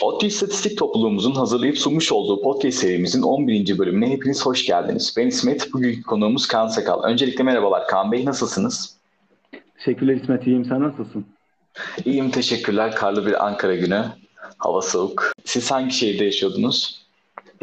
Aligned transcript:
ODTÜ 0.00 0.26
İstatistik 0.26 0.78
Topluluğumuzun 0.78 1.34
hazırlayıp 1.34 1.78
sunmuş 1.78 2.12
olduğu 2.12 2.42
podcast 2.42 2.78
serimizin 2.78 3.22
11. 3.22 3.78
bölümüne 3.78 4.10
hepiniz 4.10 4.46
hoş 4.46 4.66
geldiniz. 4.66 5.14
Ben 5.16 5.26
İsmet, 5.26 5.72
bugünkü 5.72 6.02
konuğumuz 6.02 6.46
Kaan 6.46 6.68
Sakal. 6.68 7.02
Öncelikle 7.02 7.44
merhabalar 7.44 7.86
Kaan 7.86 8.12
Bey, 8.12 8.24
nasılsınız? 8.24 8.96
Teşekkürler 9.76 10.14
İsmet, 10.14 10.46
iyiyim. 10.46 10.64
Sen 10.64 10.82
nasılsın? 10.82 11.26
İyiyim, 12.04 12.30
teşekkürler. 12.30 12.94
Karlı 12.94 13.26
bir 13.26 13.46
Ankara 13.46 13.74
günü, 13.74 14.04
hava 14.58 14.82
soğuk. 14.82 15.32
Siz 15.44 15.70
hangi 15.70 15.94
şehirde 15.94 16.24
yaşıyordunuz? 16.24 17.06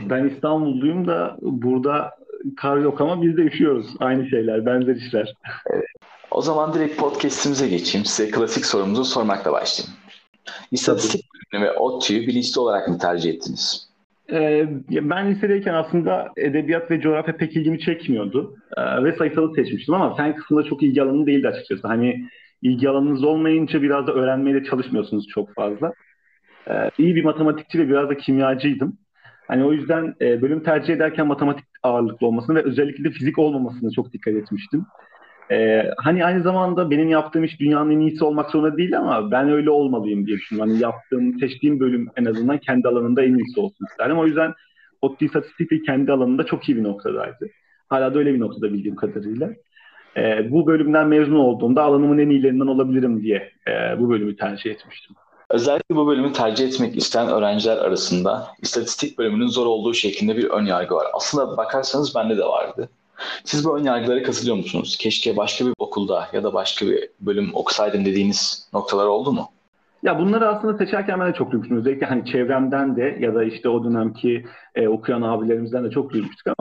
Ben 0.01 0.29
İstanbulluyum 0.29 1.07
da 1.07 1.37
burada 1.41 2.11
kar 2.57 2.77
yok 2.77 3.01
ama 3.01 3.21
biz 3.21 3.37
de 3.37 3.41
üşüyoruz. 3.41 3.87
Aynı 3.99 4.29
şeyler, 4.29 4.65
benzer 4.65 4.95
işler. 4.95 5.33
Evet. 5.69 5.85
O 6.31 6.41
zaman 6.41 6.73
direkt 6.73 6.97
podcastimize 6.97 7.67
geçeyim. 7.67 8.05
Size 8.05 8.31
klasik 8.31 8.65
sorumuzu 8.65 9.05
sormakla 9.05 9.51
başlayayım. 9.51 9.97
İstatistik 10.71 11.24
ve 11.61 11.71
ODTÜ'yü 11.71 12.27
bilinçli 12.27 12.59
olarak 12.61 12.87
mı 12.87 12.97
tercih 12.97 13.29
ettiniz? 13.33 13.89
Ee, 14.31 14.67
ben 14.89 15.31
lisedeyken 15.31 15.73
aslında 15.73 16.31
edebiyat 16.37 16.91
ve 16.91 17.01
coğrafya 17.01 17.37
pek 17.37 17.55
ilgimi 17.55 17.79
çekmiyordu. 17.79 18.55
Ee, 18.77 19.03
ve 19.03 19.15
sayısalı 19.17 19.55
seçmiştim 19.55 19.93
ama 19.93 20.15
fen 20.15 20.35
kısmında 20.35 20.63
çok 20.63 20.83
ilgi 20.83 21.01
alanım 21.01 21.27
değildi 21.27 21.47
açıkçası. 21.47 21.87
Hani 21.87 22.29
ilgi 22.61 22.89
alanınız 22.89 23.23
olmayınca 23.23 23.81
biraz 23.81 24.07
da 24.07 24.13
öğrenmeye 24.13 24.55
de 24.55 24.63
çalışmıyorsunuz 24.63 25.27
çok 25.27 25.53
fazla. 25.55 25.93
Ee, 26.69 26.91
iyi 26.97 27.15
bir 27.15 27.23
matematikçi 27.23 27.79
ve 27.79 27.89
biraz 27.89 28.09
da 28.09 28.17
kimyacıydım. 28.17 28.97
Hani 29.47 29.65
o 29.65 29.73
yüzden 29.73 30.15
e, 30.21 30.41
bölüm 30.41 30.63
tercih 30.63 30.93
ederken 30.93 31.27
matematik 31.27 31.65
ağırlıklı 31.83 32.27
olmasını 32.27 32.55
ve 32.55 32.63
özellikle 32.63 33.03
de 33.03 33.09
fizik 33.09 33.39
olmamasını 33.39 33.91
çok 33.91 34.13
dikkat 34.13 34.33
etmiştim. 34.33 34.85
Ee, 35.51 35.91
hani 35.97 36.25
aynı 36.25 36.43
zamanda 36.43 36.91
benim 36.91 37.09
yaptığım 37.09 37.43
iş 37.43 37.59
dünyanın 37.59 37.91
en 37.91 37.99
iyisi 37.99 38.23
olmak 38.23 38.51
zorunda 38.51 38.77
değil 38.77 38.97
ama 38.97 39.31
ben 39.31 39.49
öyle 39.49 39.69
olmalıyım 39.69 40.27
diye 40.27 40.37
düşünüyorum. 40.37 40.71
Hani 40.71 40.81
yaptığım, 40.81 41.39
seçtiğim 41.39 41.79
bölüm 41.79 42.09
en 42.17 42.25
azından 42.25 42.57
kendi 42.57 42.87
alanında 42.87 43.23
en 43.23 43.37
iyisi 43.37 43.59
olsun 43.59 43.85
isterim. 43.91 44.19
O 44.19 44.25
yüzden 44.25 44.53
ODTÜ 45.01 45.25
İstatistik 45.25 45.85
kendi 45.85 46.11
alanında 46.11 46.45
çok 46.45 46.69
iyi 46.69 46.77
bir 46.77 46.83
noktadaydı. 46.83 47.49
Hala 47.89 48.13
da 48.13 48.19
öyle 48.19 48.33
bir 48.33 48.39
noktada 48.39 48.73
bildiğim 48.73 48.95
kadarıyla. 48.95 49.49
Ee, 50.17 50.51
bu 50.51 50.67
bölümden 50.67 51.07
mezun 51.07 51.35
olduğumda 51.35 51.83
alanımın 51.83 52.17
en 52.17 52.29
iyilerinden 52.29 52.67
olabilirim 52.67 53.21
diye 53.23 53.51
e, 53.67 53.99
bu 53.99 54.09
bölümü 54.09 54.35
tercih 54.35 54.71
etmiştim. 54.71 55.15
Özellikle 55.49 55.95
bu 55.95 56.07
bölümü 56.07 56.33
tercih 56.33 56.67
etmek 56.67 56.97
isteyen 56.97 57.27
öğrenciler 57.27 57.77
arasında 57.77 58.47
istatistik 58.61 59.17
bölümünün 59.17 59.47
zor 59.47 59.65
olduğu 59.65 59.93
şeklinde 59.93 60.37
bir 60.37 60.49
ön 60.49 60.65
yargı 60.65 60.95
var. 60.95 61.07
Aslında 61.13 61.57
bakarsanız 61.57 62.15
bende 62.15 62.37
de 62.37 62.43
vardı. 62.43 62.89
Siz 63.43 63.65
bu 63.65 63.77
ön 63.77 63.83
yargılara 63.83 64.23
katılıyor 64.23 64.55
musunuz? 64.55 64.97
Keşke 64.99 65.37
başka 65.37 65.65
bir 65.65 65.73
okulda 65.79 66.27
ya 66.33 66.43
da 66.43 66.53
başka 66.53 66.85
bir 66.85 67.09
bölüm 67.19 67.49
okusaydım 67.53 68.05
dediğiniz 68.05 68.69
noktalar 68.73 69.05
oldu 69.05 69.31
mu? 69.31 69.49
Ya 70.03 70.19
bunları 70.19 70.47
aslında 70.47 70.77
seçerken 70.77 71.19
ben 71.19 71.33
de 71.33 71.37
çok 71.37 71.51
duymuştum. 71.51 71.77
Özellikle 71.77 72.05
hani 72.05 72.25
çevremden 72.25 72.95
de 72.95 73.17
ya 73.19 73.35
da 73.35 73.43
işte 73.43 73.69
o 73.69 73.83
dönemki 73.83 74.45
e, 74.75 74.87
okuyan 74.87 75.21
abilerimizden 75.21 75.83
de 75.83 75.89
çok 75.89 76.13
duymuştuk 76.13 76.47
ama 76.47 76.55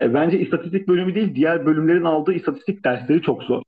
e, 0.00 0.14
bence 0.14 0.40
istatistik 0.40 0.88
bölümü 0.88 1.14
değil 1.14 1.34
diğer 1.34 1.66
bölümlerin 1.66 2.04
aldığı 2.04 2.32
istatistik 2.32 2.84
dersleri 2.84 3.22
çok 3.22 3.42
zor. 3.42 3.62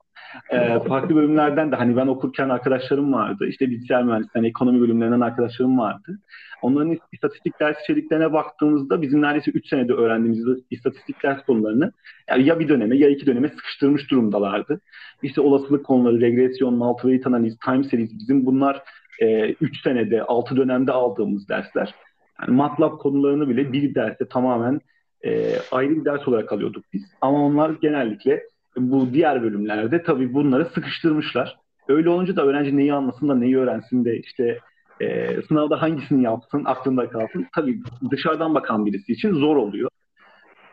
E, 0.49 0.79
farklı 0.79 1.15
bölümlerden 1.15 1.71
de 1.71 1.75
hani 1.75 1.95
ben 1.95 2.07
okurken 2.07 2.49
arkadaşlarım 2.49 3.13
vardı. 3.13 3.47
İşte 3.47 3.69
bilgisayar 3.69 4.03
mühendisliği, 4.03 4.31
hani 4.33 4.47
ekonomi 4.47 4.81
bölümlerinden 4.81 5.21
arkadaşlarım 5.21 5.77
vardı. 5.77 6.19
Onların 6.61 6.97
istatistik 7.11 7.59
ders 7.59 7.77
içeriklerine 7.83 8.33
baktığımızda 8.33 9.01
bizim 9.01 9.21
neredeyse 9.21 9.51
3 9.51 9.69
senede 9.69 9.93
öğrendiğimiz 9.93 10.63
istatistik 10.71 11.23
ders 11.23 11.45
konularını 11.45 11.91
yani 12.29 12.45
ya 12.45 12.59
bir 12.59 12.69
döneme 12.69 12.97
ya 12.97 13.09
iki 13.09 13.25
döneme 13.25 13.49
sıkıştırmış 13.49 14.11
durumdalardı. 14.11 14.81
İşte 15.23 15.41
olasılık 15.41 15.85
konuları, 15.85 16.21
regresyon, 16.21 16.73
multivariate 16.73 17.29
analiz, 17.29 17.57
time 17.65 17.83
series 17.83 18.11
bizim 18.19 18.45
bunlar 18.45 18.83
3 19.21 19.79
e, 19.79 19.81
senede, 19.83 20.23
6 20.23 20.57
dönemde 20.57 20.91
aldığımız 20.91 21.49
dersler. 21.49 21.95
Yani 22.41 22.55
MATLAB 22.55 22.97
konularını 22.97 23.49
bile 23.49 23.73
bir 23.73 23.95
derste 23.95 24.27
tamamen 24.27 24.81
e, 25.25 25.55
ayrı 25.71 25.95
bir 25.95 26.05
ders 26.05 26.27
olarak 26.27 26.51
alıyorduk 26.51 26.83
biz. 26.93 27.01
Ama 27.21 27.45
onlar 27.45 27.69
genellikle 27.69 28.43
bu 28.77 29.13
diğer 29.13 29.43
bölümlerde 29.43 30.03
tabii 30.03 30.33
bunları 30.33 30.65
sıkıştırmışlar. 30.65 31.57
Öyle 31.87 32.09
olunca 32.09 32.35
da 32.35 32.45
öğrenci 32.45 32.77
neyi 32.77 32.93
anlasın 32.93 33.29
da 33.29 33.35
neyi 33.35 33.57
öğrensin 33.57 34.05
de 34.05 34.19
işte 34.19 34.59
e, 35.01 35.27
sınavda 35.41 35.81
hangisini 35.81 36.23
yapsın 36.23 36.63
aklında 36.65 37.09
kalsın. 37.09 37.45
Tabii 37.55 37.79
dışarıdan 38.11 38.55
bakan 38.55 38.85
birisi 38.85 39.11
için 39.11 39.33
zor 39.33 39.55
oluyor. 39.55 39.89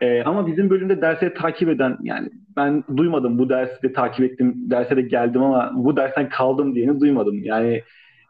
E, 0.01 0.23
ama 0.23 0.47
bizim 0.47 0.71
bölümde 0.71 1.01
derse 1.01 1.35
takip 1.35 1.69
eden 1.69 1.99
yani 2.03 2.29
ben 2.57 2.85
duymadım 2.97 3.39
bu 3.39 3.49
dersi 3.49 3.83
de 3.83 3.93
takip 3.93 4.25
ettim 4.25 4.55
derse 4.57 4.97
de 4.97 5.03
geldim 5.03 5.43
ama 5.43 5.73
bu 5.75 5.97
dersten 5.97 6.29
kaldım 6.29 6.75
diyeni 6.75 7.01
duymadım. 7.01 7.45
Yani 7.45 7.83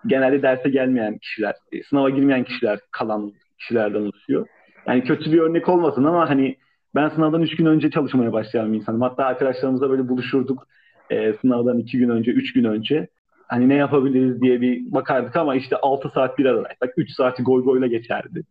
genelde 0.06 0.42
derse 0.42 0.68
gelmeyen 0.70 1.18
kişiler, 1.18 1.54
e, 1.72 1.82
sınava 1.82 2.10
girmeyen 2.10 2.44
kişiler 2.44 2.78
kalan 2.90 3.32
kişilerden 3.58 4.00
oluşuyor. 4.00 4.46
Yani 4.86 5.04
kötü 5.04 5.32
bir 5.32 5.38
örnek 5.38 5.68
olmasın 5.68 6.04
ama 6.04 6.30
hani 6.30 6.56
ben 6.94 7.08
sınavdan 7.08 7.42
üç 7.42 7.56
gün 7.56 7.66
önce 7.66 7.90
çalışmaya 7.90 8.32
başlayan 8.32 8.72
bir 8.72 8.78
insanım. 8.78 9.00
Hatta 9.00 9.24
arkadaşlarımızla 9.24 9.90
böyle 9.90 10.08
buluşurduk 10.08 10.66
e, 11.10 11.32
sınavdan 11.32 11.78
iki 11.78 11.98
gün 11.98 12.08
önce, 12.08 12.30
üç 12.30 12.52
gün 12.52 12.64
önce. 12.64 13.08
Hani 13.48 13.68
ne 13.68 13.74
yapabiliriz 13.74 14.42
diye 14.42 14.60
bir 14.60 14.92
bakardık 14.92 15.36
ama 15.36 15.54
işte 15.54 15.76
altı 15.76 16.08
saat 16.08 16.38
bir 16.38 16.44
aradaysak 16.44 16.94
üç 16.96 17.10
saati 17.10 17.42
goy 17.42 17.64
goyla 17.64 17.86
geçerdi. 17.86 18.42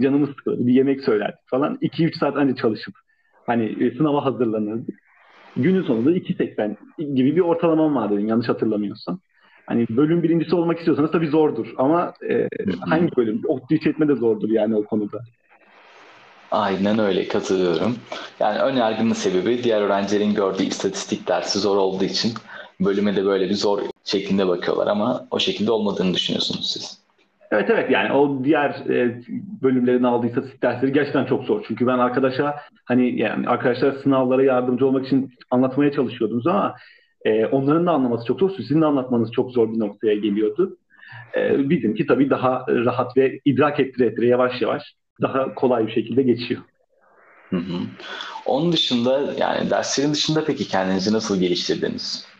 Canımız 0.00 0.28
sıkılırdı. 0.28 0.66
Bir 0.66 0.72
yemek 0.72 1.00
söylerdik 1.00 1.40
falan. 1.46 1.78
İki 1.80 2.06
üç 2.06 2.16
saat 2.16 2.36
önce 2.36 2.54
çalışıp 2.54 2.94
hani 3.46 3.84
e, 3.84 3.90
sınava 3.90 4.24
hazırlanırdık. 4.24 4.94
Günün 5.56 5.82
sonunda 5.82 6.12
2.80 6.12 7.14
gibi 7.14 7.36
bir 7.36 7.40
ortalamam 7.40 7.94
vardı 7.94 8.20
yanlış 8.20 8.48
hatırlamıyorsam. 8.48 9.18
Hani 9.66 9.86
bölüm 9.90 10.22
birincisi 10.22 10.54
olmak 10.54 10.78
istiyorsanız 10.78 11.12
tabii 11.12 11.26
zordur 11.26 11.66
ama 11.76 12.14
e, 12.30 12.48
hangi 12.80 13.16
bölüm? 13.16 13.42
ODTÜ 13.46 13.78
seçme 13.78 14.08
de 14.08 14.14
zordur 14.14 14.50
yani 14.50 14.76
o 14.76 14.84
konuda. 14.84 15.20
Aynen 16.52 16.98
öyle 16.98 17.28
katılıyorum. 17.28 17.96
Yani 18.40 18.58
ön 18.58 18.76
yargının 18.76 19.12
sebebi 19.12 19.64
diğer 19.64 19.80
öğrencilerin 19.80 20.34
gördüğü 20.34 20.62
istatistik 20.62 21.28
dersi 21.28 21.58
zor 21.58 21.76
olduğu 21.76 22.04
için 22.04 22.32
bölüme 22.80 23.16
de 23.16 23.24
böyle 23.24 23.48
bir 23.48 23.54
zor 23.54 23.78
şeklinde 24.04 24.48
bakıyorlar 24.48 24.86
ama 24.86 25.26
o 25.30 25.38
şekilde 25.38 25.70
olmadığını 25.70 26.14
düşünüyorsunuz 26.14 26.70
siz. 26.72 27.02
Evet 27.50 27.70
evet 27.70 27.90
yani 27.90 28.12
o 28.12 28.44
diğer 28.44 28.70
e, 28.70 29.22
bölümlerin 29.62 30.02
aldığı 30.02 30.26
istatistik 30.26 30.62
dersleri 30.62 30.92
gerçekten 30.92 31.24
çok 31.24 31.44
zor. 31.44 31.64
Çünkü 31.68 31.86
ben 31.86 31.98
arkadaşa 31.98 32.56
hani 32.84 33.20
yani 33.20 33.48
arkadaşlar 33.48 33.92
sınavlara 33.92 34.44
yardımcı 34.44 34.86
olmak 34.86 35.06
için 35.06 35.30
anlatmaya 35.50 35.92
çalışıyordunuz 35.92 36.46
ama 36.46 36.74
e, 37.24 37.46
onların 37.46 37.86
da 37.86 37.90
anlaması 37.92 38.26
çok 38.26 38.40
zor. 38.40 38.50
Sizin 38.56 38.80
de 38.80 38.86
anlatmanız 38.86 39.32
çok 39.32 39.50
zor 39.50 39.72
bir 39.72 39.78
noktaya 39.78 40.14
geliyordu. 40.14 40.76
E, 41.36 41.70
bizimki 41.70 42.06
tabii 42.06 42.30
daha 42.30 42.66
rahat 42.68 43.16
ve 43.16 43.40
idrak 43.44 43.80
ettire 43.80 44.06
ettire 44.06 44.26
yavaş 44.26 44.62
yavaş 44.62 44.82
daha 45.20 45.54
kolay 45.54 45.86
bir 45.86 45.92
şekilde 45.92 46.22
geçiyor. 46.22 46.62
Hı 47.50 47.56
hı. 47.56 47.78
Onun 48.46 48.72
dışında 48.72 49.20
yani 49.38 49.70
derslerin 49.70 50.12
dışında 50.12 50.44
peki 50.44 50.68
kendinizi 50.68 51.12
nasıl 51.12 51.40
geliştirdiniz? 51.40 52.32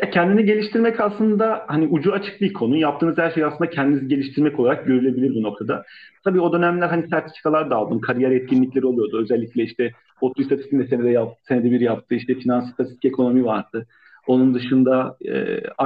Ya 0.00 0.10
kendini 0.10 0.44
geliştirmek 0.44 1.00
aslında 1.00 1.64
hani 1.66 1.86
ucu 1.86 2.12
açık 2.12 2.40
bir 2.40 2.52
konu. 2.52 2.76
Yaptığınız 2.76 3.18
her 3.18 3.30
şey 3.30 3.44
aslında 3.44 3.70
kendinizi 3.70 4.08
geliştirmek 4.08 4.60
olarak 4.60 4.86
görülebilir 4.86 5.34
bu 5.34 5.42
noktada. 5.42 5.84
Tabii 6.24 6.40
o 6.40 6.52
dönemler 6.52 6.88
hani 6.88 7.08
sertifikalar 7.08 7.70
da 7.70 7.76
aldım. 7.76 8.00
Kariyer 8.00 8.30
etkinlikleri 8.30 8.86
oluyordu. 8.86 9.20
Özellikle 9.22 9.62
işte 9.62 9.92
ODTÜ 10.20 10.42
İstatistik'inde 10.42 10.86
senede, 10.86 11.10
yap, 11.10 11.38
senede 11.48 11.70
bir 11.70 11.80
yaptı. 11.80 12.14
İşte 12.14 12.34
finans, 12.34 12.70
istatistik, 12.70 13.04
ekonomi 13.04 13.44
vardı. 13.44 13.86
Onun 14.26 14.54
dışında 14.54 15.16
e, 15.20 15.32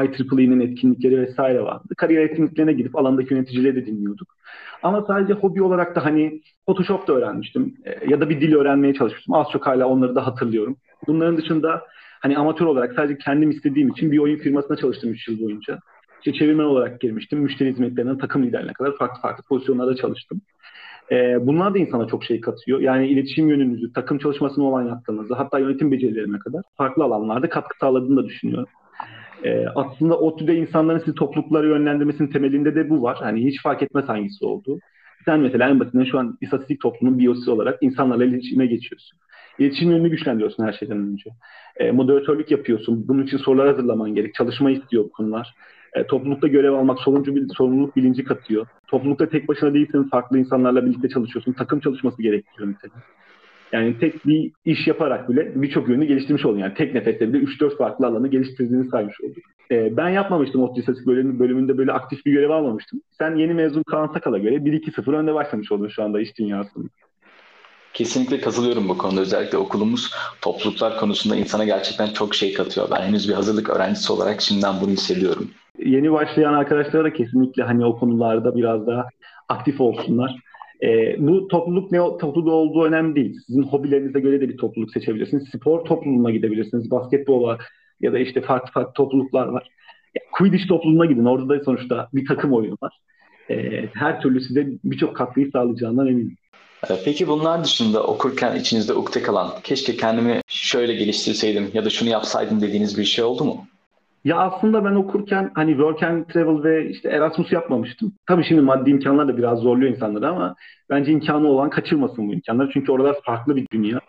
IEEE'nin 0.04 0.60
etkinlikleri 0.60 1.20
vesaire 1.20 1.62
vardı. 1.62 1.94
Kariyer 1.96 2.22
etkinliklerine 2.22 2.72
gidip 2.72 2.96
alandaki 2.96 3.34
yöneticileri 3.34 3.76
de 3.76 3.86
dinliyorduk. 3.86 4.28
Ama 4.82 5.04
sadece 5.06 5.32
hobi 5.32 5.62
olarak 5.62 5.96
da 5.96 6.04
hani 6.04 6.40
Photoshop 6.66 7.08
da 7.08 7.12
öğrenmiştim. 7.12 7.74
E, 7.84 8.10
ya 8.10 8.20
da 8.20 8.30
bir 8.30 8.40
dil 8.40 8.54
öğrenmeye 8.54 8.94
çalışmıştım. 8.94 9.34
Az 9.34 9.46
çok 9.52 9.66
hala 9.66 9.86
onları 9.86 10.14
da 10.14 10.26
hatırlıyorum. 10.26 10.76
Bunların 11.06 11.36
dışında 11.36 11.82
hani 12.20 12.38
amatör 12.38 12.66
olarak 12.66 12.94
sadece 12.94 13.18
kendim 13.18 13.50
istediğim 13.50 13.88
için 13.88 14.12
bir 14.12 14.18
oyun 14.18 14.36
firmasına 14.36 14.76
çalıştım 14.76 15.10
3 15.10 15.28
yıl 15.28 15.40
boyunca. 15.40 15.78
İşte 16.18 16.32
çevirmen 16.38 16.64
olarak 16.64 17.00
girmiştim. 17.00 17.38
Müşteri 17.38 17.68
hizmetlerinden 17.68 18.18
takım 18.18 18.42
liderine 18.42 18.72
kadar 18.72 18.96
farklı 18.96 19.20
farklı 19.20 19.44
pozisyonlarda 19.44 19.96
çalıştım. 19.96 20.40
Ee, 21.12 21.46
bunlar 21.46 21.74
da 21.74 21.78
insana 21.78 22.06
çok 22.06 22.24
şey 22.24 22.40
katıyor. 22.40 22.80
Yani 22.80 23.06
iletişim 23.06 23.48
yönünüzü, 23.48 23.92
takım 23.92 24.18
çalışmasına 24.18 24.64
olan 24.64 24.88
yatkınlığınızı, 24.88 25.34
hatta 25.34 25.58
yönetim 25.58 25.92
becerilerine 25.92 26.38
kadar 26.38 26.62
farklı 26.76 27.04
alanlarda 27.04 27.48
katkı 27.48 27.78
sağladığını 27.78 28.16
da 28.16 28.24
düşünüyorum. 28.24 28.68
Ee, 29.44 29.66
aslında 29.74 30.18
ODTÜ'de 30.18 30.56
insanların 30.56 30.98
sizi 30.98 31.14
toplulukları 31.14 31.68
yönlendirmesinin 31.68 32.28
temelinde 32.28 32.74
de 32.74 32.90
bu 32.90 33.02
var. 33.02 33.18
Hani 33.20 33.44
hiç 33.44 33.62
fark 33.62 33.82
etmez 33.82 34.08
hangisi 34.08 34.44
olduğu. 34.44 34.78
Sen 35.24 35.40
mesela 35.40 35.68
en 35.68 35.80
basitinden 35.80 36.04
şu 36.04 36.18
an 36.18 36.38
istatistik 36.40 36.80
toplumun 36.80 37.18
biyosi 37.18 37.50
olarak 37.50 37.78
insanlarla 37.80 38.24
iletişime 38.24 38.66
geçiyorsun. 38.66 39.18
İletişim 39.58 39.90
yönünü 39.90 40.08
güçlendiriyorsun 40.08 40.64
her 40.64 40.72
şeyden 40.72 40.98
önce. 40.98 41.30
E, 41.76 41.90
moderatörlük 41.90 42.50
yapıyorsun. 42.50 43.08
Bunun 43.08 43.22
için 43.22 43.38
sorular 43.38 43.68
hazırlaman 43.68 44.14
gerek. 44.14 44.34
Çalışma 44.34 44.70
istiyor 44.70 45.04
bu 45.04 45.10
konular. 45.10 45.54
E, 45.94 46.06
toplulukta 46.06 46.48
görev 46.48 46.72
almak 46.72 46.98
sorumlu 46.98 47.36
bil, 47.36 47.48
sorumluluk 47.56 47.96
bilinci 47.96 48.24
katıyor. 48.24 48.66
Toplulukta 48.86 49.28
tek 49.28 49.48
başına 49.48 49.74
değilsin, 49.74 50.08
farklı 50.10 50.38
insanlarla 50.38 50.86
birlikte 50.86 51.08
çalışıyorsun. 51.08 51.52
Takım 51.52 51.80
çalışması 51.80 52.22
gerektiriyor 52.22 52.68
mesela. 52.68 53.02
Yani 53.72 53.98
tek 53.98 54.26
bir 54.26 54.52
iş 54.64 54.86
yaparak 54.86 55.30
bile 55.30 55.62
birçok 55.62 55.88
yönünü 55.88 56.04
geliştirmiş 56.04 56.46
oldun. 56.46 56.58
Yani 56.58 56.74
tek 56.74 56.94
nefeste 56.94 57.32
bile 57.32 57.44
3-4 57.44 57.76
farklı 57.76 58.06
alanı 58.06 58.28
geliştirdiğini 58.28 58.88
saymış 58.90 59.20
olduk. 59.20 59.44
Ee, 59.70 59.96
ben 59.96 60.08
yapmamıştım 60.08 60.62
ODTÜ 60.62 60.80
İstatistik 60.80 61.06
bölümü, 61.06 61.38
bölümünde 61.38 61.78
böyle 61.78 61.92
aktif 61.92 62.26
bir 62.26 62.32
görev 62.32 62.50
almamıştım. 62.50 63.00
Sen 63.18 63.36
yeni 63.36 63.54
mezun 63.54 63.82
Kaan 63.82 64.06
Sakal'a 64.06 64.38
göre 64.38 64.54
1-2-0 64.54 65.16
önde 65.16 65.34
başlamış 65.34 65.72
oldun 65.72 65.88
şu 65.88 66.02
anda 66.02 66.20
iş 66.20 66.38
dünyasında. 66.38 66.88
Kesinlikle 67.94 68.40
katılıyorum 68.40 68.88
bu 68.88 68.98
konuda. 68.98 69.20
Özellikle 69.20 69.58
okulumuz 69.58 70.14
topluluklar 70.40 70.98
konusunda 70.98 71.36
insana 71.36 71.64
gerçekten 71.64 72.06
çok 72.06 72.34
şey 72.34 72.54
katıyor. 72.54 72.88
Ben 72.90 73.02
henüz 73.02 73.28
bir 73.28 73.34
hazırlık 73.34 73.70
öğrencisi 73.70 74.12
olarak 74.12 74.40
şimdiden 74.40 74.74
bunu 74.80 74.90
hissediyorum. 74.90 75.50
Yeni 75.84 76.12
başlayan 76.12 76.54
arkadaşlara 76.54 77.04
da 77.04 77.12
kesinlikle 77.12 77.62
hani 77.62 77.84
o 77.84 77.98
konularda 77.98 78.56
biraz 78.56 78.86
daha 78.86 79.08
aktif 79.48 79.80
olsunlar. 79.80 80.36
E, 80.82 81.16
bu 81.18 81.48
topluluk 81.48 81.92
ne 81.92 81.98
topluluğu 81.98 82.52
olduğu 82.52 82.84
önemli 82.84 83.14
değil. 83.14 83.38
Sizin 83.46 83.62
hobilerinize 83.62 84.20
göre 84.20 84.40
de 84.40 84.48
bir 84.48 84.56
topluluk 84.56 84.90
seçebilirsiniz. 84.90 85.48
Spor 85.48 85.84
topluluğuna 85.84 86.30
gidebilirsiniz. 86.30 86.90
Basketbola 86.90 87.58
ya 88.00 88.12
da 88.12 88.18
işte 88.18 88.40
farklı 88.40 88.72
farklı 88.72 88.92
topluluklar 88.92 89.46
var. 89.46 89.68
Ya, 90.14 90.22
Quidditch 90.32 90.68
topluluğuna 90.68 91.06
gidin. 91.06 91.24
Orada 91.24 91.48
da 91.48 91.64
sonuçta 91.64 92.08
bir 92.12 92.26
takım 92.26 92.52
oyunu 92.52 92.76
var. 92.82 92.98
E, 93.50 93.86
her 93.94 94.20
türlü 94.20 94.40
size 94.40 94.66
birçok 94.84 95.16
katkıyı 95.16 95.50
sağlayacağından 95.52 96.08
eminim. 96.08 96.36
Ee, 96.90 96.94
peki 97.04 97.28
bunlar 97.28 97.64
dışında 97.64 98.02
okurken 98.02 98.56
içinizde 98.56 98.94
ukde 98.94 99.22
kalan, 99.22 99.50
keşke 99.64 99.96
kendimi 99.96 100.40
şöyle 100.46 100.94
geliştirseydim 100.94 101.70
ya 101.74 101.84
da 101.84 101.90
şunu 101.90 102.08
yapsaydım 102.08 102.60
dediğiniz 102.60 102.98
bir 102.98 103.04
şey 103.04 103.24
oldu 103.24 103.44
mu? 103.44 103.66
Ya 104.28 104.36
aslında 104.36 104.84
ben 104.84 104.94
okurken 104.94 105.50
hani 105.54 105.70
work 105.70 106.02
and 106.02 106.24
travel 106.24 106.62
ve 106.64 106.90
işte 106.90 107.08
Erasmus 107.08 107.52
yapmamıştım. 107.52 108.12
Tabii 108.26 108.44
şimdi 108.44 108.60
maddi 108.60 108.90
imkanlar 108.90 109.28
da 109.28 109.36
biraz 109.36 109.58
zorluyor 109.58 109.90
insanları 109.90 110.28
ama 110.28 110.54
bence 110.90 111.12
imkanı 111.12 111.48
olan 111.48 111.70
kaçırmasın 111.70 112.28
bu 112.28 112.32
imkanları. 112.34 112.70
Çünkü 112.72 112.92
oralar 112.92 113.16
farklı 113.24 113.56
bir 113.56 113.66
dünya. 113.72 114.00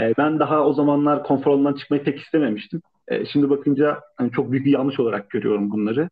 Ee, 0.00 0.14
ben 0.18 0.38
daha 0.38 0.66
o 0.66 0.72
zamanlar 0.72 1.22
konfor 1.22 1.50
alanından 1.50 1.74
çıkmayı 1.74 2.02
pek 2.02 2.20
istememiştim. 2.20 2.82
Ee, 3.08 3.24
şimdi 3.26 3.50
bakınca 3.50 4.00
hani 4.16 4.30
çok 4.30 4.52
büyük 4.52 4.66
bir 4.66 4.72
yanlış 4.72 5.00
olarak 5.00 5.30
görüyorum 5.30 5.70
bunları. 5.70 6.10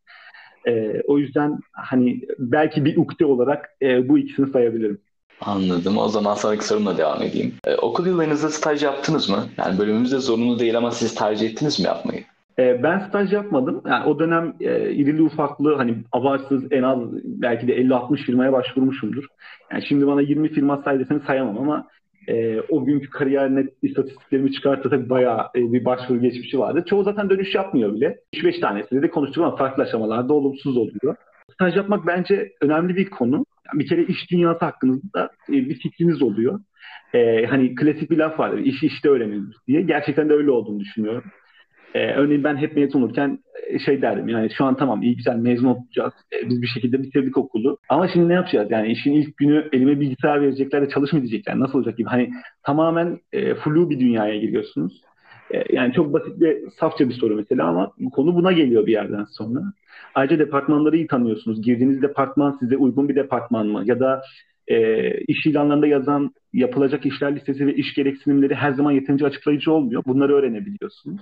Ee, 0.69 1.03
o 1.07 1.19
yüzden 1.19 1.59
hani 1.73 2.21
belki 2.39 2.85
bir 2.85 2.97
ukde 2.97 3.27
olarak 3.27 3.71
e, 3.83 4.09
bu 4.09 4.19
ikisini 4.19 4.51
sayabilirim. 4.53 5.01
Anladım. 5.41 5.99
O 5.99 6.09
zaman 6.09 6.35
sonraki 6.35 6.67
sorumla 6.67 6.99
devam 6.99 7.23
edeyim. 7.23 7.55
Ee, 7.67 7.75
okul 7.75 8.07
yıllarınızda 8.07 8.49
staj 8.49 8.83
yaptınız 8.83 9.29
mı? 9.29 9.45
Yani 9.57 9.79
bölümümüzde 9.79 10.19
zorunlu 10.19 10.59
değil 10.59 10.79
ama 10.79 10.91
siz 10.91 11.15
tercih 11.15 11.51
ettiniz 11.51 11.81
mi 11.81 11.87
yapmayı? 11.87 12.25
Ee, 12.59 12.83
ben 12.83 12.99
staj 12.99 13.33
yapmadım. 13.33 13.83
Yani 13.87 14.05
o 14.05 14.19
dönem 14.19 14.55
e, 14.61 14.93
irili 14.93 15.23
ufaklı 15.23 15.75
hani 15.75 15.97
abartsız 16.13 16.73
en 16.73 16.83
az 16.83 16.99
belki 17.25 17.69
de 17.69 17.77
50-60 17.77 18.17
firmaya 18.17 18.53
başvurmuşumdur. 18.53 19.25
Yani 19.73 19.87
şimdi 19.89 20.07
bana 20.07 20.21
20 20.21 20.49
firma 20.49 20.83
say 20.85 20.99
deseni 20.99 21.21
sayamam 21.21 21.59
ama 21.59 21.87
e, 22.29 22.61
o 22.61 22.85
günkü 22.85 23.11
kariyer 23.11 23.55
net 23.55 23.73
istatistiklerimi 23.83 24.53
çıkartırsak 24.53 25.11
bayağı 25.11 25.41
e, 25.41 25.73
bir 25.73 25.85
başvuru 25.85 26.21
geçmişi 26.21 26.59
vardı. 26.59 26.85
Çoğu 26.87 27.05
zaten 27.05 27.31
dönüş 27.31 27.55
yapmıyor 27.55 27.95
bile. 27.95 28.19
3-5 28.35 28.61
tanesiyle 28.61 29.03
de 29.03 29.11
konuştuk 29.11 29.45
ama 29.45 29.57
farklı 29.57 29.83
aşamalarda 29.83 30.35
olumsuz 30.35 30.77
oluyor. 30.77 31.17
Staj 31.53 31.77
yapmak 31.77 32.07
bence 32.07 32.53
önemli 32.61 32.97
bir 32.97 33.11
konu. 33.11 33.35
Yani 33.67 33.81
bir 33.81 33.89
kere 33.89 34.03
iş 34.03 34.31
dünyası 34.31 34.65
hakkında 34.65 35.31
e, 35.49 35.53
bir 35.53 35.75
fikriniz 35.75 36.23
oluyor. 36.23 36.61
E, 37.15 37.47
hani 37.47 37.75
klasik 37.75 38.11
bir 38.11 38.19
laf 38.19 38.39
vardır. 38.39 38.59
İşi 38.59 38.87
işte 38.87 39.09
öğrenilir 39.09 39.57
diye. 39.67 39.83
Gerçekten 39.83 40.29
de 40.29 40.33
öyle 40.33 40.51
olduğunu 40.51 40.81
düşünüyorum. 40.81 41.25
Ee, 41.95 42.13
örneğin 42.13 42.45
ben 42.45 42.57
hep 42.57 42.77
mezun 42.77 43.03
olurken 43.03 43.39
e, 43.67 43.79
şey 43.79 44.03
derdim 44.03 44.29
yani 44.29 44.51
şu 44.59 44.65
an 44.65 44.77
tamam 44.77 45.03
iyi 45.03 45.17
güzel 45.17 45.37
mezun 45.37 45.67
olacağız. 45.67 46.13
Ee, 46.33 46.49
biz 46.49 46.63
bir 46.63 46.67
şekilde 46.67 47.03
bitirdik 47.03 47.39
okulu. 47.39 47.79
Ama 47.89 48.09
şimdi 48.09 48.29
ne 48.29 48.33
yapacağız? 48.33 48.71
Yani 48.71 48.93
işin 48.93 49.13
ilk 49.13 49.37
günü 49.37 49.69
elime 49.73 50.01
bilgisayar 50.01 50.41
verecekler 50.43 50.83
de 50.83 50.89
çalışma. 50.89 51.21
Nasıl 51.55 51.79
olacak 51.79 51.99
gibi. 51.99 52.09
Hani 52.09 52.31
tamamen 52.63 53.21
e, 53.33 53.55
flu 53.55 53.91
bir 53.91 54.01
dünyaya 54.01 54.39
giriyorsunuz. 54.39 55.03
E, 55.51 55.77
yani 55.77 55.93
çok 55.93 56.13
basit 56.13 56.41
ve 56.41 56.59
safça 56.81 57.09
bir 57.09 57.15
soru 57.15 57.37
mesela 57.37 57.67
ama 57.67 57.93
konu 58.13 58.35
buna 58.35 58.53
geliyor 58.53 58.87
bir 58.87 58.93
yerden 58.93 59.25
sonra. 59.25 59.61
Ayrıca 60.15 60.39
departmanları 60.39 60.97
iyi 60.97 61.07
tanıyorsunuz. 61.07 61.63
Girdiğiniz 61.63 62.03
departman 62.03 62.57
size 62.61 62.77
uygun 62.77 63.09
bir 63.09 63.17
departman 63.17 63.67
mı? 63.67 63.83
Ya 63.85 64.01
da 64.01 64.23
e, 64.69 65.11
iş 65.19 65.47
ilanlarında 65.47 65.87
yazan 65.87 66.31
yapılacak 66.53 67.07
işler 67.07 67.37
listesi 67.37 67.67
ve 67.67 67.75
iş 67.75 67.95
gereksinimleri 67.95 68.55
her 68.55 68.73
zaman 68.73 68.91
yeterince 68.91 69.27
açıklayıcı 69.27 69.73
olmuyor. 69.73 70.03
Bunları 70.07 70.35
öğrenebiliyorsunuz 70.35 71.21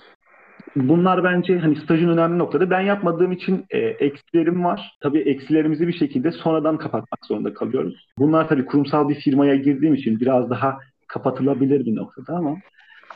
bunlar 0.77 1.25
bence 1.25 1.59
hani 1.59 1.77
stajın 1.77 2.09
önemli 2.09 2.39
noktada. 2.39 2.71
Ben 2.71 2.81
yapmadığım 2.81 3.33
için 3.33 3.67
e, 3.71 3.79
eksilerim 3.79 4.65
var. 4.65 4.97
Tabii 5.01 5.21
eksilerimizi 5.21 5.89
bir 5.89 5.97
şekilde 5.97 6.33
sonradan 6.33 6.79
kapatmak 6.79 7.27
zorunda 7.27 7.55
kalıyoruz. 7.55 8.07
Bunlar 8.19 8.49
tabii 8.49 8.67
kurumsal 8.67 9.09
bir 9.09 9.15
firmaya 9.15 9.57
girdiğim 9.57 9.95
için 9.95 10.21
biraz 10.21 10.51
daha 10.51 10.79
kapatılabilir 11.09 11.87
bir 11.87 11.97
noktada 11.97 12.33
ama 12.33 12.57